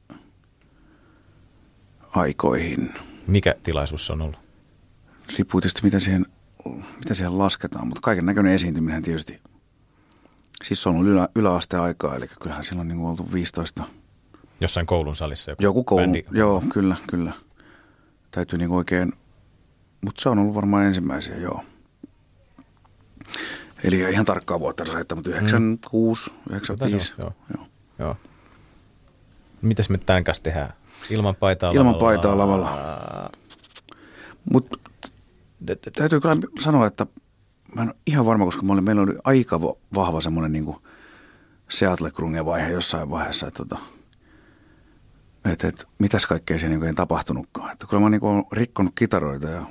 aikoihin. 2.10 2.94
Mikä 3.26 3.54
tilaisuus 3.62 4.06
se 4.06 4.12
on 4.12 4.22
ollut? 4.22 4.38
Riippuu 5.36 5.60
tietysti, 5.60 5.82
mitä 5.82 6.00
siihen, 6.00 6.26
mitä 6.98 7.14
siihen 7.14 7.38
lasketaan, 7.38 7.86
mutta 7.88 8.00
kaiken 8.00 8.26
näköinen 8.26 8.52
esiintyminen 8.52 9.02
tietysti. 9.02 9.40
Siis 10.64 10.82
se 10.82 10.88
on 10.88 10.94
ollut 10.94 11.08
ylä, 11.08 11.28
yläasteaikaa, 11.34 12.16
eli 12.16 12.28
kyllähän 12.28 12.64
silloin 12.64 12.88
niin 12.88 13.00
oltu 13.00 13.32
15. 13.32 13.84
Jossain 14.60 14.86
koulun 14.86 15.16
salissa 15.16 15.50
joku, 15.50 15.62
Joku 15.62 15.84
koulu, 15.84 16.02
bändi? 16.02 16.24
joo, 16.30 16.62
kyllä, 16.72 16.96
kyllä. 17.10 17.32
Täytyy 18.30 18.58
niin 18.58 18.70
oikein, 18.70 19.12
mutta 20.00 20.22
se 20.22 20.28
on 20.28 20.38
ollut 20.38 20.54
varmaan 20.54 20.84
ensimmäisiä, 20.84 21.36
joo. 21.36 21.64
Eli 23.84 23.98
ihan 23.98 24.24
tarkkaa 24.24 24.60
vuotta 24.60 24.84
saittaa, 24.84 25.16
mutta 25.16 25.30
96, 25.30 26.30
95. 26.50 27.12
Joo. 27.18 27.32
Joo. 27.56 27.66
joo. 27.98 28.16
Mitäs 29.62 29.90
me 29.90 29.98
tämän 29.98 30.24
kanssa 30.24 30.42
tehdään? 30.44 30.72
Ilman 31.10 31.36
paitaa 31.36 31.70
Ilman 31.70 31.86
lavalla? 31.86 32.00
paitaa 32.00 32.38
lavalla. 32.38 33.30
Mutta 34.52 34.78
täytyy 35.96 36.20
kyllä 36.20 36.36
sanoa, 36.60 36.86
että 36.86 37.06
mä 37.74 37.82
en 37.82 37.88
ole 37.88 37.96
ihan 38.06 38.26
varma, 38.26 38.44
koska 38.44 38.62
mä 38.62 38.72
olin, 38.72 38.84
meillä 38.84 39.02
oli 39.02 39.14
aika 39.24 39.60
vahva 39.94 40.20
semmoinen 40.20 40.52
niin 40.52 40.76
Seattle 41.68 42.12
vaihe 42.44 42.70
jossain 42.70 43.10
vaiheessa, 43.10 43.46
että, 43.46 43.62
että, 43.62 43.78
että, 45.44 45.68
että 45.68 45.84
mitäs 45.98 46.26
kaikkea 46.26 46.58
siellä 46.58 46.76
niin 46.76 46.86
ei 46.88 46.94
tapahtunutkaan. 46.94 47.72
Että 47.72 47.86
kyllä 47.86 48.02
mä 48.02 48.10
niin 48.10 48.24
olen 48.24 48.44
rikkonut 48.52 48.92
kitaroita 48.94 49.46
ja 49.46 49.62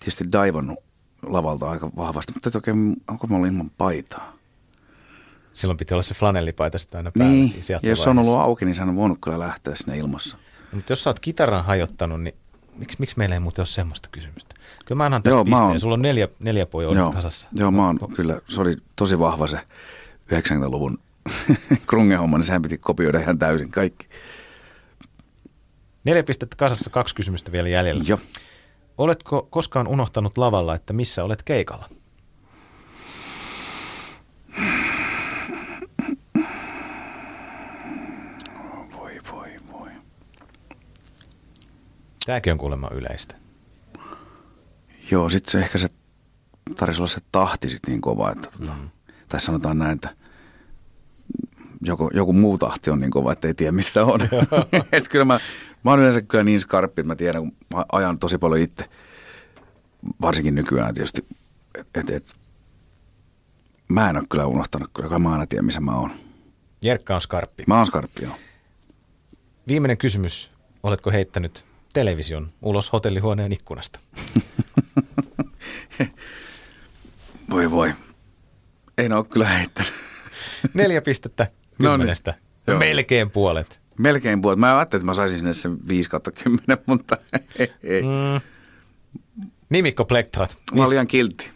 tietysti 0.00 0.32
daivannut 0.32 0.78
lavalta 1.22 1.70
aika 1.70 1.90
vahvasti, 1.96 2.32
mutta 2.32 2.48
että 2.48 2.58
oikein, 2.58 2.96
onko 3.08 3.26
mä 3.26 3.36
ollut 3.36 3.48
ilman 3.48 3.70
paitaa? 3.78 4.38
Silloin 5.52 5.78
piti 5.78 5.94
olla 5.94 6.02
se 6.02 6.14
flanellipaita 6.14 6.78
sitten 6.78 6.98
aina 6.98 7.12
päällä. 7.18 7.32
Niin, 7.32 7.50
siinä 7.50 7.80
ja 7.82 7.90
jos 7.90 8.02
se 8.02 8.10
on 8.10 8.18
ollut 8.18 8.38
auki, 8.38 8.64
niin 8.64 8.74
sehän 8.74 8.88
on 8.88 8.96
voinut 8.96 9.18
kyllä 9.20 9.38
lähteä 9.38 9.74
sinne 9.74 9.98
ilmassa. 9.98 10.36
No, 10.36 10.76
mutta 10.76 10.92
jos 10.92 11.02
sä 11.02 11.10
oot 11.10 11.20
kitaran 11.20 11.64
hajottanut, 11.64 12.22
niin 12.22 12.34
miksi, 12.76 12.96
miksi 13.00 13.18
meillä 13.18 13.34
ei 13.34 13.40
muuten 13.40 13.60
ole 13.60 13.66
semmoista 13.66 14.08
kysymystä? 14.12 14.47
Kyllä 14.88 14.98
mä 14.98 15.04
annan 15.04 15.22
tästä 15.22 15.34
Joo, 15.36 15.44
pisteen. 15.44 15.62
oon- 15.64 15.80
Sulla 15.80 15.94
on 15.94 16.02
neljä, 16.02 16.28
neljä 16.38 16.66
pojoa 16.66 16.94
Joo, 16.94 17.12
kasassa. 17.12 17.48
joo, 17.56 17.70
mä 17.70 17.86
oon 17.86 17.98
kyllä, 18.16 18.40
se 18.48 18.60
oli 18.60 18.74
tosi 18.96 19.18
vahva 19.18 19.46
se 19.46 19.56
90-luvun 20.34 20.98
krungehomma, 21.86 22.38
niin 22.38 22.44
sehän 22.46 22.62
piti 22.62 22.78
kopioida 22.78 23.20
ihan 23.20 23.38
täysin 23.38 23.70
kaikki. 23.70 24.06
Neljä 26.04 26.22
pistettä 26.22 26.56
kasassa, 26.56 26.90
kaksi 26.90 27.14
kysymystä 27.14 27.52
vielä 27.52 27.68
jäljellä. 27.68 28.04
Joo. 28.06 28.18
Oletko 28.98 29.46
koskaan 29.50 29.88
unohtanut 29.88 30.38
lavalla, 30.38 30.74
että 30.74 30.92
missä 30.92 31.24
olet 31.24 31.42
keikalla? 31.42 31.86
Voi, 38.96 39.20
voi, 39.32 39.50
voi. 39.72 39.90
Tämäkin 42.26 42.52
on 42.52 42.58
kuulemma 42.58 42.88
yleistä. 42.92 43.34
Joo, 45.10 45.30
sitten 45.30 45.52
se 45.52 45.58
ehkä 45.58 45.78
se 45.78 45.88
tarvitsisi 46.76 47.02
olla 47.02 47.08
se 47.08 47.20
tahti 47.32 47.68
sit 47.68 47.86
niin 47.86 48.00
kova, 48.00 48.30
että 48.30 48.48
tota, 48.58 48.72
mm. 48.72 48.88
tai 49.28 49.40
sanotaan 49.40 49.78
näin, 49.78 49.94
että 49.94 50.10
joku, 51.82 52.10
joku 52.14 52.32
muu 52.32 52.58
tahti 52.58 52.90
on 52.90 53.00
niin 53.00 53.10
kova, 53.10 53.32
että 53.32 53.48
ei 53.48 53.54
tiedä 53.54 53.72
missä 53.72 54.04
on. 54.04 54.20
et 54.92 55.08
kyllä 55.08 55.24
mä, 55.24 55.40
mä 55.84 55.90
oon 55.90 56.00
yleensä 56.00 56.22
kyllä 56.22 56.44
niin 56.44 56.60
skarppi, 56.60 57.00
että 57.00 57.06
mä 57.06 57.16
tiedän, 57.16 57.42
kun 57.42 57.56
mä 57.74 57.84
ajan 57.92 58.18
tosi 58.18 58.38
paljon 58.38 58.60
itse, 58.60 58.84
varsinkin 60.20 60.54
nykyään 60.54 60.94
tietysti, 60.94 61.26
että 61.74 62.00
et, 62.00 62.10
et, 62.10 62.36
mä 63.88 64.10
en 64.10 64.16
ole 64.16 64.24
kyllä 64.30 64.46
unohtanut, 64.46 64.90
kyllä 64.94 65.18
mä 65.18 65.32
aina 65.32 65.46
tiedän, 65.46 65.64
missä 65.64 65.80
mä 65.80 65.98
oon. 65.98 66.10
Jerkka 66.82 67.14
on 67.14 67.20
skarppi. 67.20 67.64
Mä 67.66 67.76
oon 67.76 67.86
skarppi, 67.86 68.24
joo. 68.24 68.34
Viimeinen 69.68 69.98
kysymys. 69.98 70.50
Oletko 70.82 71.10
heittänyt 71.10 71.66
television 71.94 72.52
ulos 72.62 72.92
hotellihuoneen 72.92 73.52
ikkunasta? 73.52 74.00
Voi 77.50 77.70
voi. 77.70 77.92
En 78.98 79.12
ole 79.12 79.24
kyllä 79.24 79.46
heittänyt. 79.48 79.94
Neljä 80.74 81.02
pistettä 81.02 81.44
No 81.78 81.88
niin. 81.90 81.98
kymmenestä. 82.00 82.34
Melkein 82.78 83.30
puolet. 83.30 83.80
Melkein 83.98 84.42
puolet. 84.42 84.58
Mä 84.58 84.78
ajattelin, 84.78 85.00
että 85.00 85.06
mä 85.06 85.14
saisin 85.14 85.38
sinne 85.38 85.54
sen 85.54 85.88
5 85.88 86.08
kautta 86.10 86.30
10, 86.32 86.78
mutta 86.86 87.16
ei. 87.58 87.72
ei. 87.82 88.02
Mm. 88.02 88.40
Nimikko 89.70 90.04
Plektrat. 90.04 90.56
Mä 90.74 90.82
olin 90.82 90.90
liian 90.90 91.06
kiltti. 91.06 91.50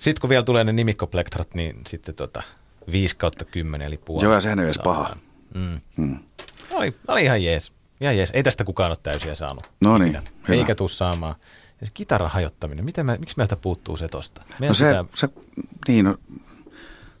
Sitten 0.00 0.20
kun 0.20 0.30
vielä 0.30 0.42
tulee 0.42 0.64
ne 0.64 0.72
nimikkoplektrat, 0.72 1.54
niin 1.54 1.80
sitten 1.86 2.14
tota 2.14 2.42
5 2.92 3.16
kautta 3.16 3.44
10 3.44 3.86
eli 3.86 3.96
puoli. 3.96 4.24
Joo, 4.24 4.34
ja 4.34 4.40
sehän 4.40 4.58
ei 4.58 4.64
edes 4.64 4.78
paha. 4.84 5.16
Mm. 5.54 5.80
Mm. 5.96 6.18
Oli, 6.72 6.94
oli 7.08 7.22
ihan 7.24 7.44
jees. 7.44 7.72
Ihan 8.00 8.16
jees. 8.16 8.30
Ei 8.30 8.42
tästä 8.42 8.64
kukaan 8.64 8.90
ole 8.90 8.98
täysiä 9.02 9.34
saanut. 9.34 9.70
No 9.84 9.98
niin. 9.98 10.18
Eikä 10.48 10.74
tuu 10.74 10.88
saamaan. 10.88 11.34
Ja 11.80 11.86
se 11.86 11.92
kitaran 11.94 12.30
hajottaminen, 12.30 12.84
miten 12.84 13.06
mä, 13.06 13.16
miksi 13.20 13.36
meiltä 13.36 13.56
puuttuu 13.56 13.96
se 13.96 14.08
tosta? 14.08 14.42
Meidän 14.58 14.68
No 14.70 14.74
se, 14.74 14.86
pitää- 14.86 15.04
se, 15.14 15.28
niin, 15.88 16.04
no, 16.04 16.16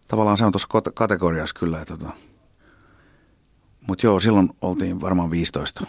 tavallaan 0.08 0.38
se 0.38 0.44
on 0.44 0.52
tuossa 0.52 0.68
kate- 0.70 0.92
kategoriassa 0.94 1.56
kyllä. 1.58 1.84
Tota. 1.84 2.10
Mutta 3.88 4.06
joo, 4.06 4.20
silloin 4.20 4.50
oltiin 4.60 5.00
varmaan 5.00 5.30
15. 5.30 5.86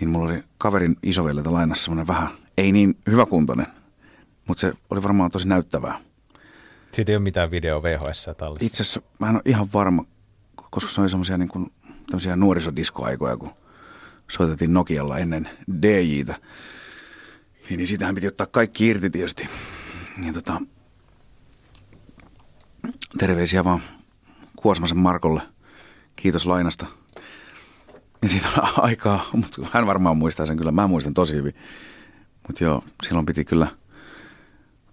Niin 0.00 0.08
mulla 0.08 0.30
oli 0.30 0.44
kaverin 0.58 0.96
isoveljeltä 1.02 1.52
lainassa 1.52 1.84
semmoinen 1.84 2.06
vähän, 2.06 2.28
ei 2.58 2.72
niin 2.72 2.98
hyväkuntoinen, 3.10 3.66
mutta 4.48 4.60
se 4.60 4.72
oli 4.90 5.02
varmaan 5.02 5.30
tosi 5.30 5.48
näyttävää. 5.48 5.98
Siitä 6.92 7.12
ei 7.12 7.16
ole 7.16 7.22
mitään 7.22 7.50
video 7.50 7.82
VHS 7.82 8.30
tallissa. 8.38 8.66
Itse 8.66 8.82
asiassa 8.82 9.02
mä 9.18 9.28
en 9.28 9.34
ole 9.34 9.42
ihan 9.46 9.68
varma, 9.72 10.04
koska 10.70 10.90
se 10.90 11.00
oli 11.00 11.10
semmoisia 11.10 11.38
niin 11.38 11.48
kuin, 11.48 11.72
tämmöisiä 12.06 12.36
nuorisodiskoaikoja, 12.36 13.36
kun 13.36 13.50
soitettiin 14.28 14.72
Nokialla 14.72 15.18
ennen 15.18 15.48
DJtä. 15.82 16.34
Niin, 17.68 17.78
niin 17.78 17.86
siitähän 17.86 18.14
piti 18.14 18.26
ottaa 18.26 18.46
kaikki 18.46 18.86
irti 18.86 19.10
tietysti. 19.10 19.48
Niin 20.16 20.34
tota, 20.34 20.60
terveisiä 23.18 23.64
vaan 23.64 23.82
Kuosmasen 24.56 24.98
Markolle. 24.98 25.42
Kiitos 26.16 26.46
lainasta. 26.46 26.86
Ja 28.22 28.28
siitä 28.28 28.48
on 28.58 28.68
aikaa, 28.84 29.24
mutta 29.32 29.66
hän 29.72 29.86
varmaan 29.86 30.16
muistaa 30.16 30.46
sen 30.46 30.56
kyllä. 30.56 30.72
Mä 30.72 30.86
muistan 30.86 31.14
tosi 31.14 31.34
hyvin. 31.34 31.54
Mutta 32.48 32.64
joo, 32.64 32.84
silloin 33.02 33.26
piti 33.26 33.44
kyllä 33.44 33.66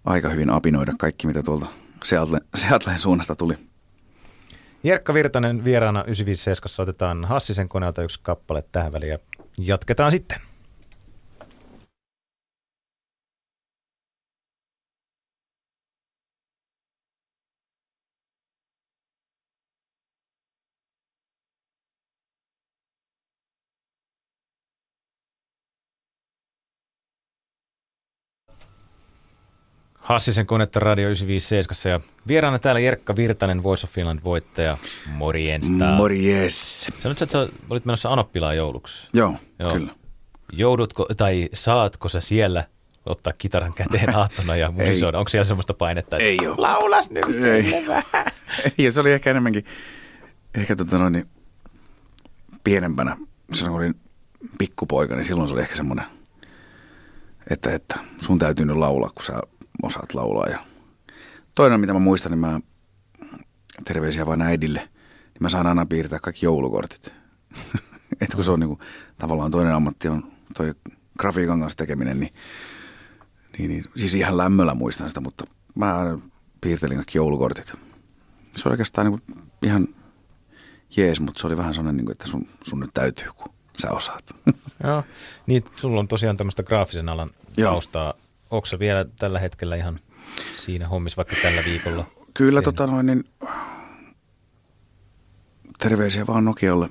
aika 0.06 0.30
hyvin 0.30 0.50
apinoida 0.50 0.94
kaikki, 1.00 1.28
mitä 1.28 1.44
tuolta 1.44 1.66
Seattle, 2.04 2.42
Seattleen 2.56 3.00
suunnasta 3.00 3.36
tuli. 3.36 3.58
Jerkka 4.84 5.14
Virtanen 5.14 5.66
vieraana 5.66 6.04
957 6.04 6.84
otetaan 6.84 7.26
Hassisen 7.26 7.70
koneelta 7.70 8.04
yksi 8.04 8.20
kappale 8.24 8.64
tähän 8.72 8.94
väliin 8.94 9.12
ja 9.12 9.20
jatketaan 9.60 10.12
sitten. 10.12 10.38
Hassisen 30.10 30.46
konetta 30.46 30.80
Radio 30.80 31.06
957 31.06 31.92
ja 31.92 32.00
vieraana 32.28 32.60
täällä 32.60 32.80
Jerkka 32.80 33.16
Virtanen, 33.16 33.64
Voice 33.64 33.88
of 33.88 33.92
Finland 33.92 34.20
voittaja. 34.24 34.78
Morjensta. 35.08 35.86
Morjes. 35.86 36.82
Sanoitko, 36.82 37.24
että 37.24 37.32
sä 37.32 37.48
olit 37.70 37.86
menossa 37.86 38.10
Anoppilaan 38.10 38.58
jouluksi? 38.58 39.10
Joo, 39.14 39.36
Joo. 39.60 39.74
kyllä. 39.74 39.92
Joudutko 40.52 41.06
tai 41.18 41.50
saatko 41.54 42.10
sä 42.10 42.22
siellä 42.22 42.64
ottaa 43.06 43.34
kitaran 43.38 43.74
käteen 43.74 44.16
aattona 44.20 44.56
ja 44.56 44.72
musisoida? 44.72 45.20
Onko 45.20 45.30
siellä 45.30 45.46
semmoista 45.46 45.74
painetta, 45.74 46.18
että 46.18 46.30
Ei 46.30 46.48
oo. 46.48 46.56
laulas 46.58 47.10
nyt 47.10 47.26
Ei. 47.44 47.74
Ei, 48.78 48.92
se 48.92 49.02
oli 49.02 49.12
ehkä 49.12 49.32
enemmänkin, 49.32 49.66
ehkä 50.56 50.76
tota 50.76 50.98
noin, 50.98 51.14
niin 51.14 51.26
pienempänä, 52.64 53.18
silloin 53.54 53.72
kun 53.72 53.82
olin 53.82 53.96
pikkupoika, 54.60 55.16
niin 55.16 55.26
silloin 55.26 55.48
se 55.48 55.54
oli 55.54 55.62
ehkä 55.62 55.76
semmoinen, 55.76 56.06
että, 57.50 57.74
että 57.74 58.00
sun 58.22 58.40
täytyy 58.40 58.66
nyt 58.66 58.78
laulaa, 58.78 59.10
kun 59.16 59.26
sä 59.26 59.42
osaat 59.82 60.14
laulaa. 60.14 60.48
Ja 60.48 60.60
toinen, 61.56 61.80
mitä 61.80 61.94
mä 61.94 62.00
muistan, 62.00 62.32
niin 62.32 62.40
mä 62.40 62.60
terveisiä 63.86 64.26
vain 64.26 64.42
äidille, 64.42 64.80
niin 64.80 65.40
mä 65.40 65.50
saan 65.50 65.68
aina 65.68 65.86
piirtää 65.86 66.20
kaikki 66.20 66.46
joulukortit. 66.46 67.14
Et 68.22 68.36
kun 68.36 68.44
se 68.44 68.52
on 68.52 68.60
niinku, 68.60 68.80
tavallaan 69.18 69.52
toinen 69.52 69.74
ammatti 69.74 70.08
on 70.08 70.32
toi 70.58 70.74
grafiikan 71.20 71.60
kanssa 71.60 71.78
tekeminen, 71.78 72.20
niin, 72.20 72.34
niin, 73.58 73.70
niin 73.70 73.84
siis 73.96 74.14
ihan 74.14 74.38
lämmöllä 74.38 74.74
muistan 74.74 75.10
sitä, 75.10 75.22
mutta 75.22 75.46
mä 75.76 75.98
aina 75.98 76.20
piirtelin 76.62 76.98
kaikki 76.98 77.18
joulukortit. 77.18 77.74
Se 78.52 78.70
oli 78.70 78.74
oikeastaan 78.74 79.12
niin 79.12 79.48
ihan 79.64 79.88
jees, 80.98 81.20
mutta 81.22 81.42
se 81.42 81.48
oli 81.48 81.58
vähän 81.58 81.74
sellainen, 81.74 81.98
niin 81.98 82.06
kuin, 82.06 82.12
että 82.12 82.28
sun, 82.28 82.48
sun 82.64 82.80
nyt 82.80 82.94
täytyy, 82.94 83.28
kun 83.36 83.54
sä 83.80 83.92
osaat. 83.92 84.36
Joo. 84.84 85.04
Niin, 85.48 85.64
sulla 85.76 86.00
on 86.00 86.08
tosiaan 86.08 86.38
tämmöistä 86.38 86.64
graafisen 86.64 87.10
alan 87.10 87.32
Joo. 87.58 87.82
Onko 88.52 88.66
sä 88.66 88.80
vielä 88.80 89.06
tällä 89.06 89.40
hetkellä 89.40 89.76
ihan 89.76 90.00
siinä 90.58 90.88
hommissa, 90.88 91.18
vaikka 91.18 91.36
tällä 91.42 91.64
viikolla? 91.66 92.06
Kyllä 92.34 92.62
tota 92.62 92.88
noin, 92.88 93.06
niin 93.06 93.24
terveisiä 95.80 96.28
vaan 96.28 96.46
Nokialle 96.46 96.90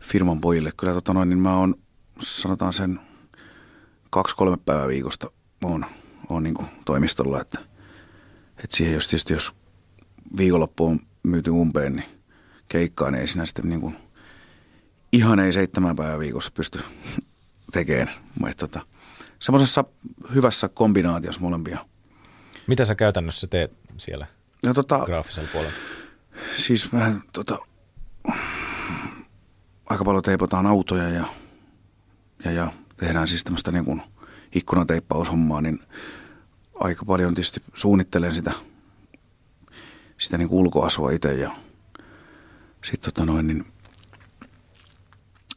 firman 0.00 0.40
pojille. 0.40 0.72
Kyllä 0.76 0.92
tota 0.92 1.14
noin, 1.14 1.28
niin 1.28 1.38
mä 1.38 1.56
oon, 1.56 1.74
sanotaan 2.20 2.72
sen 2.72 3.00
kaksi-kolme 4.10 4.56
päivää 4.56 4.88
viikosta 4.88 5.30
oon, 5.64 5.86
oon 6.28 6.42
niin 6.42 6.54
toimistolla, 6.84 7.40
että, 7.40 7.58
että 8.64 8.76
siihen 8.76 8.94
jos 8.94 9.08
tietysti 9.08 9.32
jos 9.32 9.54
viikonloppu 10.36 10.86
on 10.86 11.00
myyty 11.22 11.50
umpeen, 11.50 11.96
niin 11.96 12.06
keikkaan 12.68 13.12
niin 13.12 13.20
ei 13.20 13.28
siinä 13.28 13.46
sitten 13.46 13.68
niin 13.68 13.80
kuin, 13.80 13.96
ihan 15.12 15.40
ei 15.40 15.52
seitsemän 15.52 15.96
päivää 15.96 16.18
viikossa 16.18 16.50
pysty 16.54 16.80
tekemään. 17.72 18.08
Mutta 18.40 18.68
tota, 18.68 18.86
semmoisessa 19.38 19.84
hyvässä 20.34 20.68
kombinaatiossa 20.68 21.40
molempia. 21.40 21.86
Mitä 22.66 22.84
sä 22.84 22.94
käytännössä 22.94 23.46
teet 23.46 23.72
siellä 23.96 24.26
Ja 24.62 24.74
tota, 24.74 24.98
graafisella 25.06 25.48
puolella? 25.52 25.74
Siis 26.56 26.92
vähän 26.92 27.22
tota, 27.32 27.58
aika 29.86 30.04
paljon 30.04 30.22
teipataan 30.22 30.66
autoja 30.66 31.08
ja, 31.08 31.26
ja, 32.44 32.50
ja 32.50 32.72
tehdään 32.96 33.28
siis 33.28 33.44
tämmöistä 33.44 33.72
niin 33.72 33.84
kuin 33.84 34.02
ikkunateippaushommaa, 34.54 35.60
niin 35.60 35.80
aika 36.74 37.04
paljon 37.04 37.34
tietysti 37.34 37.62
suunnittelen 37.74 38.34
sitä, 38.34 38.52
sitä 40.18 40.38
niin 40.38 40.48
kuin 40.48 40.60
ulkoasua 40.60 41.10
itse 41.10 41.34
ja 41.34 41.54
sitten 42.84 43.12
tota 43.12 43.26
noin, 43.32 43.46
niin 43.46 43.66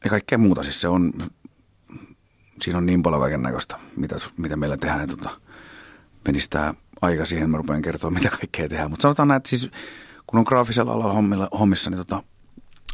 ja 0.03 0.09
kaikkea 0.09 0.37
muuta. 0.37 0.63
Siis 0.63 0.81
se 0.81 0.87
on, 0.87 1.13
siinä 2.61 2.77
on 2.77 2.85
niin 2.85 3.03
paljon 3.03 3.21
kaiken 3.21 3.41
näköistä, 3.41 3.77
mitä, 3.95 4.15
mitä 4.37 4.55
meillä 4.55 4.77
tehdään. 4.77 5.09
Tota, 5.09 5.29
menisi 6.27 6.49
tämä 6.49 6.73
aika 7.01 7.25
siihen, 7.25 7.49
mä 7.49 7.57
rupean 7.57 7.81
kertoa, 7.81 8.11
mitä 8.19 8.29
kaikkea 8.29 8.69
tehdään. 8.69 8.89
Mutta 8.89 9.01
sanotaan 9.01 9.27
näin, 9.27 9.37
että 9.37 9.49
siis 9.49 9.69
kun 10.27 10.39
on 10.39 10.45
graafisella 10.47 10.93
alalla 10.93 11.13
hommilla, 11.13 11.47
hommissa, 11.59 11.89
niin 11.89 11.97
tota, 11.97 12.23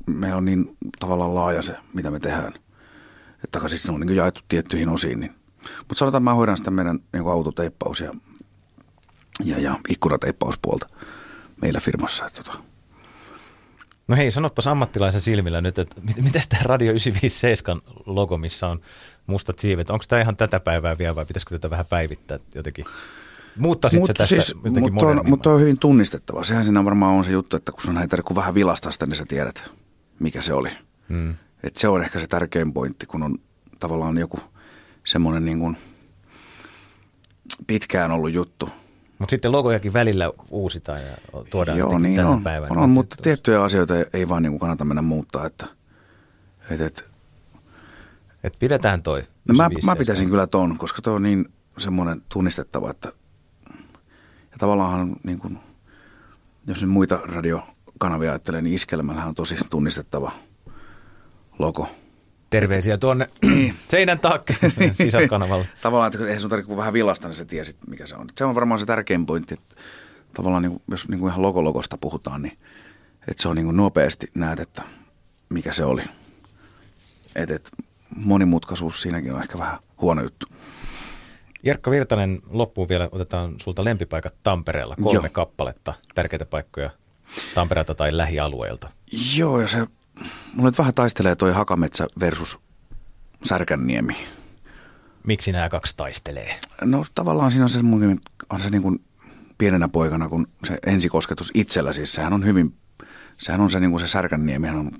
meillä 0.05 0.37
on 0.37 0.45
niin 0.45 0.77
tavallaan 0.99 1.35
laaja 1.35 1.61
se, 1.61 1.77
mitä 1.93 2.11
me 2.11 2.19
tehdään. 2.19 2.53
Että 3.43 3.67
siis 3.67 3.83
se 3.83 3.91
on 3.91 3.99
niin 3.99 4.15
jaettu 4.15 4.41
tiettyihin 4.47 4.89
osiin. 4.89 5.19
Niin. 5.19 5.35
Mutta 5.77 5.95
sanotaan, 5.95 6.23
mä 6.23 6.33
hoidan 6.33 6.57
sitä 6.57 6.71
meidän 6.71 6.99
niin 7.13 7.27
autoteippaus 7.27 7.99
ja, 7.99 8.13
ja, 9.43 9.59
ja 9.59 9.79
ikkunateippauspuolta 9.89 10.87
meillä 11.61 11.79
firmassa. 11.79 12.25
Että 12.25 12.43
tota. 12.43 12.59
No 14.07 14.15
hei, 14.15 14.31
sanoppas 14.31 14.67
ammattilaisen 14.67 15.21
silmillä 15.21 15.61
nyt, 15.61 15.79
että 15.79 16.01
mit- 16.01 16.23
mitäs 16.23 16.47
tämä 16.47 16.61
Radio 16.63 16.91
957 16.91 17.81
logo, 18.05 18.37
missä 18.37 18.67
on 18.67 18.81
mustat 19.27 19.59
siivet, 19.59 19.89
onko 19.89 20.05
tämä 20.07 20.21
ihan 20.21 20.37
tätä 20.37 20.59
päivää 20.59 20.97
vielä 20.97 21.15
vai 21.15 21.25
pitäisikö 21.25 21.55
tätä 21.55 21.69
vähän 21.69 21.85
päivittää 21.85 22.39
jotenkin? 22.55 22.85
Muuttaisit 23.57 24.05
sä 24.05 24.13
tästä 24.13 24.41
siis, 24.41 24.55
jotenkin 24.63 24.93
mutta 24.93 25.07
on, 25.07 25.29
mutta 25.29 25.49
on 25.49 25.61
hyvin 25.61 25.79
tunnistettava. 25.79 26.43
Sehän 26.43 26.63
siinä 26.63 26.85
varmaan 26.85 27.15
on 27.15 27.25
se 27.25 27.31
juttu, 27.31 27.55
että 27.55 27.71
kun 27.71 27.81
sun 27.81 27.97
ei 27.97 28.07
tarvitse 28.07 28.35
vähän 28.35 28.55
vilastaa 28.55 28.91
sitä, 28.91 29.05
niin 29.05 29.15
sä 29.15 29.25
tiedät, 29.27 29.71
mikä 30.19 30.41
se 30.41 30.53
oli. 30.53 30.69
Hmm. 31.09 31.35
Et 31.63 31.75
se 31.75 31.87
on 31.87 32.01
ehkä 32.01 32.19
se 32.19 32.27
tärkein 32.27 32.73
pointti, 32.73 33.05
kun 33.05 33.23
on 33.23 33.37
tavallaan 33.79 34.17
joku 34.17 34.39
semmoinen 35.03 35.45
niin 35.45 35.59
kuin 35.59 35.77
pitkään 37.67 38.11
ollut 38.11 38.33
juttu, 38.33 38.69
Mutta 39.19 39.31
sitten 39.31 39.51
logojakin 39.51 39.93
välillä 39.93 40.31
uusitaan 40.49 41.01
ja 41.01 41.17
tuodaan 41.49 41.77
Joo, 41.77 41.99
niin 41.99 42.15
tänä 42.15 42.29
on, 42.29 42.43
päivänä. 42.43 42.71
on, 42.71 42.77
on, 42.77 42.89
mutta 42.89 43.15
tiettyjä 43.21 43.63
asioita 43.63 43.93
ei, 44.13 44.29
vaan 44.29 44.43
niin 44.43 44.51
kuin 44.51 44.59
kannata 44.59 44.85
mennä 44.85 45.01
muuttaa. 45.01 45.45
Että, 45.45 45.67
et, 46.69 46.81
et, 46.81 47.05
Et 48.43 48.53
pidetään 48.59 49.03
toi. 49.03 49.19
no 49.19 49.25
mä, 49.55 49.63
95 49.63 49.85
mä 49.85 49.95
pitäisin 49.95 50.29
kyllä 50.29 50.47
ton, 50.47 50.77
koska 50.77 51.01
toi 51.01 51.15
on 51.15 51.23
niin 51.23 51.45
semmoinen 51.77 52.21
tunnistettava, 52.29 52.91
että 52.91 53.11
ja 54.51 54.57
tavallaan 54.57 55.15
niin 55.23 55.39
kuin, 55.39 55.59
jos 56.67 56.81
nyt 56.81 56.91
muita 56.91 57.19
radiokanavia 57.23 58.31
ajattelee, 58.31 58.61
niin 58.61 58.75
Iskelmällähän 58.75 59.29
on 59.29 59.35
tosi 59.35 59.55
tunnistettava 59.69 60.31
logo. 61.59 61.89
Terveisiä 62.49 62.97
tuonne 62.97 63.27
seinän 63.87 64.19
taakse 64.19 64.55
sisäkanavalle. 65.03 65.67
Tavallaan, 65.81 66.13
että 66.13 66.25
eihän 66.25 66.41
sun 66.41 66.49
tarvitse 66.49 66.77
vähän 66.77 66.93
vilasta, 66.93 67.27
niin 67.27 67.35
sä 67.35 67.45
tiesit, 67.45 67.77
mikä 67.87 68.07
se 68.07 68.15
on. 68.15 68.27
Se 68.35 68.45
on 68.45 68.55
varmaan 68.55 68.79
se 68.79 68.85
tärkein 68.85 69.25
pointti, 69.25 69.53
että 69.53 69.75
tavallaan 70.33 70.63
niin 70.63 70.71
kuin, 70.71 70.81
jos 70.91 71.07
niin 71.07 71.19
kuin 71.19 71.29
ihan 71.29 71.41
logologosta 71.41 71.97
puhutaan, 72.01 72.41
niin 72.41 72.57
että 73.27 73.41
se 73.41 73.47
on 73.47 73.55
niin 73.55 73.65
kuin 73.65 73.77
nopeasti 73.77 74.27
näet, 74.35 74.59
että 74.59 74.83
mikä 75.49 75.73
se 75.73 75.85
oli. 75.85 76.03
Et, 77.35 77.51
et, 77.51 77.69
monimutkaisuus 78.15 79.01
siinäkin 79.01 79.33
on 79.33 79.41
ehkä 79.41 79.57
vähän 79.57 79.79
huono 80.01 80.21
juttu. 80.21 80.47
Jerkka 81.63 81.91
Virtanen, 81.91 82.41
loppuun 82.49 82.89
vielä 82.89 83.09
otetaan 83.11 83.55
sulta 83.61 83.83
lempipaikat 83.83 84.33
Tampereella. 84.43 84.95
Kolme 84.95 85.13
Joo. 85.13 85.29
kappaletta, 85.31 85.93
tärkeitä 86.15 86.45
paikkoja 86.45 86.89
Tampereelta 87.55 87.95
tai 87.95 88.17
lähialueilta. 88.17 88.89
Joo, 89.35 89.61
ja 89.61 89.67
se, 89.67 89.87
mulla 90.53 90.69
nyt 90.69 90.77
vähän 90.77 90.93
taistelee 90.93 91.35
toi 91.35 91.53
Hakametsä 91.53 92.07
versus 92.19 92.59
Särkänniemi. 93.43 94.17
Miksi 95.27 95.51
nämä 95.51 95.69
kaksi 95.69 95.93
taistelee? 95.97 96.59
No 96.81 97.05
tavallaan 97.15 97.51
siinä 97.51 97.65
on 97.65 97.69
se, 97.69 97.79
on 98.49 98.61
se 98.61 98.69
niin 98.69 98.81
kuin 98.81 98.99
pienenä 99.57 99.87
poikana, 99.87 100.29
kun 100.29 100.47
se 100.67 100.77
ensikosketus 100.85 101.51
itsellä, 101.53 101.93
siis 101.93 102.13
sehän 102.13 102.33
on 102.33 102.45
hyvin, 102.45 102.75
sehän 103.37 103.61
on 103.61 103.71
se 103.71 103.79
niin 103.79 103.91
kuin 103.91 104.01
se 104.01 104.07
Särkänniemihän 104.07 104.77
on, 104.77 104.91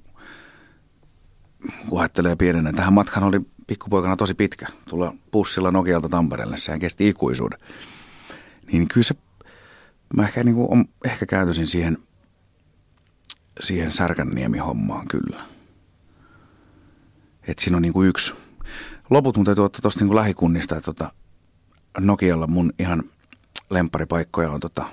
kun 1.90 2.00
ajattelee 2.00 2.36
pienenä, 2.36 2.74
tähän 2.74 2.94
matkan 2.94 3.24
oli 3.24 3.40
pikkupoikana 3.68 4.16
tosi 4.16 4.34
pitkä, 4.34 4.68
tulla 4.90 5.14
bussilla 5.32 5.72
Nokialta 5.72 6.10
Tampereelle, 6.10 6.58
sehän 6.58 6.80
kesti 6.80 7.10
ikuisuuden. 7.10 7.60
Niin 8.72 8.88
kyllä 8.88 9.06
se, 9.06 9.16
mä 10.14 10.24
ehkä, 10.24 10.44
niin 10.44 10.56
kuin, 10.56 10.72
on, 10.72 10.86
ehkä 11.06 11.26
käytöisin 11.26 11.68
siihen, 11.68 11.98
siihen 13.60 13.92
Särkänniemi-hommaan 13.92 15.08
kyllä. 15.08 15.42
Että 17.48 17.64
siinä 17.64 17.78
on 17.78 17.82
niin 17.82 17.94
kuin 17.94 18.10
yksi. 18.10 18.34
Loput 19.10 19.36
mun 19.36 19.46
täytyy 19.46 19.64
ottaa 19.66 19.82
tuosta 19.82 20.00
niin 20.00 20.08
kuin 20.08 20.16
lähikunnista, 20.16 20.76
että 20.78 20.86
tota, 20.86 21.12
Nokialla 22.00 22.48
mun 22.48 22.74
ihan 22.80 23.04
lempparipaikkoja 23.70 24.52
on 24.52 24.60
tota, 24.60 24.86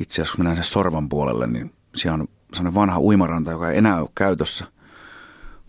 itse 0.00 0.14
asiassa 0.14 0.36
kun 0.36 0.44
mennään 0.44 0.56
sen 0.56 0.72
Sorvan 0.72 1.08
puolelle, 1.08 1.46
niin 1.46 1.72
siellä 1.94 2.14
on 2.14 2.28
sellainen 2.52 2.74
vanha 2.74 3.00
uimaranta, 3.00 3.50
joka 3.50 3.70
ei 3.70 3.78
enää 3.78 4.00
ole 4.00 4.08
käytössä. 4.14 4.64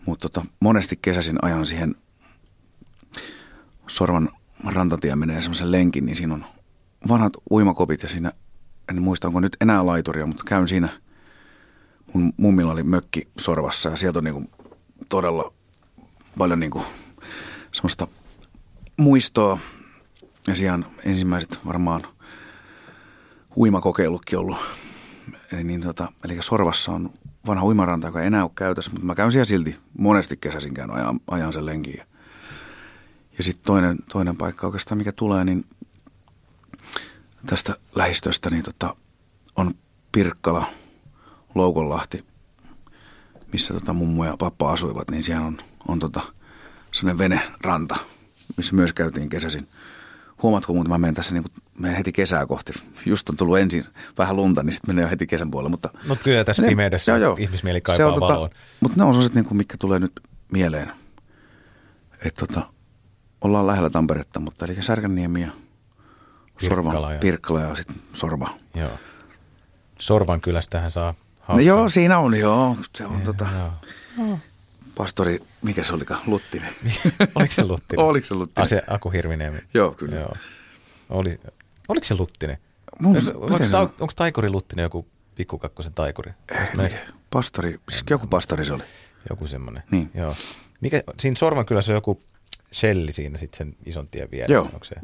Mutta 0.06 0.30
tota, 0.30 0.46
monesti 0.60 1.00
kesäisin 1.02 1.38
ajan 1.42 1.66
siihen 1.66 1.96
Sorvan 3.88 4.30
rantatie 4.74 5.16
menee 5.16 5.42
semmoisen 5.42 5.72
lenkin, 5.72 6.06
niin 6.06 6.16
siinä 6.16 6.34
on 6.34 6.46
vanhat 7.08 7.34
uimakopit 7.52 8.04
ja 8.04 8.10
siinä, 8.10 8.32
en 8.90 9.02
muista 9.02 9.28
onko 9.28 9.40
nyt 9.40 9.58
enää 9.62 9.86
laituria, 9.86 10.26
mutta 10.26 10.44
käyn 10.48 10.68
siinä. 10.68 10.90
Mun 12.16 12.34
mummilla 12.38 12.72
oli 12.72 12.84
mökki 12.84 13.28
Sorvassa 13.40 13.90
ja 13.90 13.98
sieltä 13.98 14.20
on 14.20 14.24
niinku 14.24 14.44
todella 15.10 15.54
paljon 16.38 16.60
niinku 16.60 16.84
semmoista 17.72 18.08
muistoa. 18.98 19.60
Ja 20.48 20.56
siellä 20.56 20.86
ensimmäiset 21.06 21.60
varmaan 21.66 22.02
uimakokeilutkin 23.58 24.40
ollut. 24.40 24.58
Eli, 25.52 25.64
niin 25.64 25.82
tota, 25.82 26.12
eli 26.26 26.38
Sorvassa 26.42 26.92
on 26.92 27.10
vanha 27.48 27.66
uimaranta, 27.66 28.08
joka 28.08 28.22
ei 28.22 28.28
enää 28.28 28.44
ole 28.44 28.52
käytössä, 28.56 28.92
mutta 28.92 29.06
mä 29.06 29.16
käyn 29.16 29.32
siellä 29.32 29.46
silti 29.46 29.78
monesti 29.98 30.38
kesäisin 30.38 30.74
käyn 30.74 30.92
ajan, 30.92 31.20
ajan 31.32 31.54
sen 31.54 31.66
lenkin. 31.66 31.96
Ja, 31.98 32.06
ja 33.38 33.44
sitten 33.44 33.66
toinen, 33.66 33.98
toinen 34.12 34.38
paikka 34.38 34.68
oikeastaan, 34.68 34.98
mikä 34.98 35.12
tulee, 35.12 35.46
niin 35.46 35.66
tästä 37.46 37.76
lähistöstä 37.96 38.50
niin 38.50 38.64
tota, 38.64 38.96
on 39.56 39.74
Pirkkala, 40.12 40.68
Loukonlahti, 41.56 42.26
missä 43.54 43.74
tota 43.74 43.94
mummo 43.94 44.26
ja 44.26 44.36
pappa 44.40 44.72
asuivat, 44.74 45.12
niin 45.12 45.24
siellä 45.24 45.46
on, 45.46 45.58
on 45.88 46.00
tota, 46.00 46.22
sellainen 46.92 47.18
veneranta, 47.18 47.96
missä 48.58 48.76
myös 48.76 48.94
käytiin 48.94 49.30
kesäisin. 49.30 49.68
Huomaatko 50.44 50.74
muuten, 50.74 50.92
mä 50.92 50.98
menen 50.98 51.16
tässä 51.16 51.34
niin 51.34 51.44
kuin, 51.44 51.52
menen 51.80 51.98
heti 51.98 52.12
kesää 52.12 52.46
kohti. 52.46 52.74
Just 53.06 53.30
on 53.30 53.38
tullut 53.38 53.58
ensin 53.58 53.86
vähän 54.18 54.36
lunta, 54.36 54.64
niin 54.64 54.74
sitten 54.74 54.96
menee 54.96 55.04
jo 55.06 55.10
heti 55.10 55.28
kesän 55.28 55.52
puolelle. 55.52 55.70
Mutta 55.70 55.90
Mutta 56.08 56.24
kyllä 56.24 56.44
tässä 56.44 56.62
Ne- 56.62 56.68
pimeydessä 56.68 57.12
joo, 57.12 57.20
joo. 57.20 57.36
ihmismieli 57.40 57.82
kaipaa 57.82 58.08
on 58.08 58.20
valoon. 58.20 58.50
Mutta 58.80 58.98
ne 58.98 59.04
on 59.04 59.14
sellaiset, 59.14 59.36
niin 59.36 59.46
kuin, 59.46 59.58
mikä 59.58 59.76
tulee 59.80 60.00
nyt 60.00 60.12
mieleen. 60.52 60.92
Että 62.26 62.46
tota, 62.48 62.68
ollaan 63.42 63.68
lähellä 63.68 63.90
Tamperetta, 63.90 64.40
mutta 64.40 64.66
eli 64.66 64.82
Särkänniemi 64.82 65.42
ja 65.42 65.50
Sorva, 66.62 66.90
Pirkkala 66.92 67.14
ja- 67.14 67.20
Pirkkala 67.20 67.62
ja 67.62 67.76
sitten 67.76 67.96
Sorva. 68.14 68.50
Joo. 68.76 68.90
Sorvan 70.00 70.42
kylästähän 70.42 70.92
saa 70.92 71.14
No 71.48 71.60
joo, 71.60 71.90
siinä 71.90 72.20
on, 72.20 72.36
joo. 72.40 72.78
Se 72.96 73.06
on 73.06 73.22
tota, 73.22 73.48
Joo. 74.18 74.40
pastori, 74.96 75.40
mikä 75.62 75.84
se 75.84 75.94
olikaan, 75.94 76.22
Luttinen. 76.28 76.76
Oliko 77.36 77.52
se 77.52 77.64
Luttinen? 77.64 78.06
Oliko 78.06 78.28
se 78.28 78.34
Luttinen? 78.36 78.64
Ase, 78.64 78.82
Aku 78.88 79.10
Hirviniemi. 79.10 79.60
Joo, 79.74 79.92
kyllä. 79.92 80.16
Joo. 80.16 80.34
Oli, 81.10 81.40
oliko 81.88 82.04
se 82.06 82.16
Luttinen? 82.16 82.58
Mun- 83.00 83.18
Onko, 83.36 83.58
se 83.58 83.76
on? 83.78 83.84
onko 84.00 84.14
Taikuri 84.16 84.50
Luttinen 84.50 84.84
joku 84.84 85.08
pikkukakkosen 85.36 85.94
taikuri? 85.94 86.32
Eh, 86.52 86.70
Pastori, 87.30 87.80
siis 87.90 88.04
joku 88.10 88.28
pastori 88.28 88.66
se 88.66 88.74
oli. 88.74 88.84
Joku 89.30 89.48
semmoinen. 89.48 89.84
Niin. 89.92 90.12
Joo. 90.14 90.36
Mikä, 90.82 91.04
siinä 91.20 91.36
Sorvan 91.38 91.66
kylässä 91.66 91.92
on 91.94 91.98
joku 91.98 92.22
shelli 92.74 93.12
siinä 93.12 93.38
sitten 93.38 93.58
sen 93.58 93.76
ison 93.86 94.08
tien 94.08 94.32
vieressä. 94.32 94.54
Joo. 94.54 94.64
Onko 94.74 94.84
se, 94.86 94.96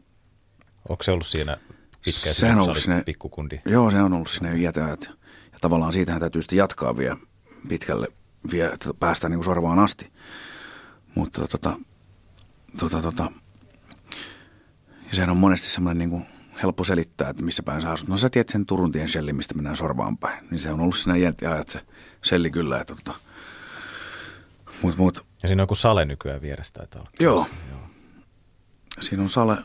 onko 0.90 1.04
se 1.04 1.12
ollut 1.12 1.28
siinä 1.28 1.58
pitkään? 2.06 2.36
Sehän 2.36 2.58
on 2.58 2.64
ollut 2.64 2.78
siinä- 2.78 2.96
olit 2.96 3.06
pikkukundi. 3.06 3.62
Joo, 3.66 3.92
se 3.92 4.02
on 4.02 4.14
ollut 4.14 4.30
sinne 4.30 4.58
jätäjät. 4.58 5.10
Tavallaan 5.62 5.94
siitähän 5.94 6.20
täytyy 6.22 6.42
sitten 6.42 6.58
jatkaa 6.58 6.98
vielä 6.98 7.18
pitkälle, 7.70 8.08
vielä, 8.52 8.74
että 8.74 8.90
päästään 9.00 9.32
niin 9.32 9.44
sorvaan 9.44 9.80
asti. 9.80 10.12
Mutta 11.16 11.48
tota, 11.48 11.78
tota, 12.80 13.02
tota, 13.02 13.32
ja 15.10 15.16
sehän 15.16 15.30
on 15.30 15.38
monesti 15.38 15.68
semmoinen 15.68 15.98
niin 15.98 16.10
kuin 16.10 16.26
helppo 16.64 16.84
selittää, 16.84 17.30
että 17.30 17.44
missä 17.44 17.64
päin 17.64 17.82
sä 17.82 17.92
asut. 17.92 18.08
No 18.08 18.18
sä 18.18 18.30
tiedät 18.30 18.50
sen 18.50 18.66
Turun 18.66 18.92
tien 18.92 19.10
shellin, 19.10 19.36
mistä 19.36 19.54
mennään 19.54 19.78
sorvaan 19.78 20.18
päin. 20.18 20.48
Niin 20.52 20.60
se 20.60 20.72
on 20.72 20.80
ollut 20.80 20.98
siinä 20.98 21.16
iät 21.16 21.42
ja 21.42 21.52
ajat 21.52 21.70
se 21.70 21.82
shelli 22.26 22.52
kyllä. 22.52 22.82
Että 22.82 22.96
tota, 22.96 23.20
mut, 24.82 24.98
mut, 24.98 25.26
Ja 25.44 25.48
siinä 25.48 25.62
on 25.62 25.64
joku 25.64 25.76
sale 25.76 26.06
nykyään 26.06 26.42
vieressä 26.42 26.74
taitaa 26.74 27.02
olla. 27.02 27.12
joo. 27.20 27.48
Siinä 29.00 29.24
on 29.24 29.30
sale, 29.30 29.58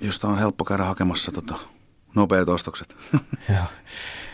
josta 0.00 0.28
on 0.28 0.38
helppo 0.38 0.64
käydä 0.64 0.84
hakemassa 0.84 1.32
tota, 1.32 1.54
nopeat 2.14 2.48
ostokset. 2.48 2.96
Joo. 3.48 3.64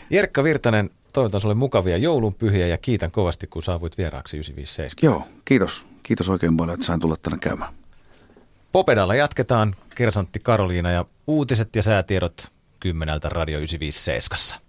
Jerkka 0.09 0.43
Virtanen, 0.43 0.89
toivotan 1.13 1.41
sulle 1.41 1.55
mukavia 1.55 1.97
joulunpyhiä 1.97 2.67
ja 2.67 2.77
kiitän 2.77 3.11
kovasti, 3.11 3.47
kun 3.47 3.63
saavuit 3.63 3.97
vieraaksi 3.97 4.37
957. 4.37 4.89
Joo, 5.01 5.23
kiitos. 5.45 5.85
Kiitos 6.03 6.29
oikein 6.29 6.57
paljon, 6.57 6.73
että 6.73 6.85
sain 6.85 6.99
tulla 6.99 7.15
tänne 7.21 7.37
käymään. 7.39 7.73
Popedalla 8.71 9.15
jatketaan 9.15 9.75
Kersantti 9.95 10.39
Karoliina 10.39 10.91
ja 10.91 11.05
uutiset 11.27 11.75
ja 11.75 11.83
säätiedot 11.83 12.51
kymmeneltä 12.79 13.29
Radio 13.29 13.57
957. 13.57 14.68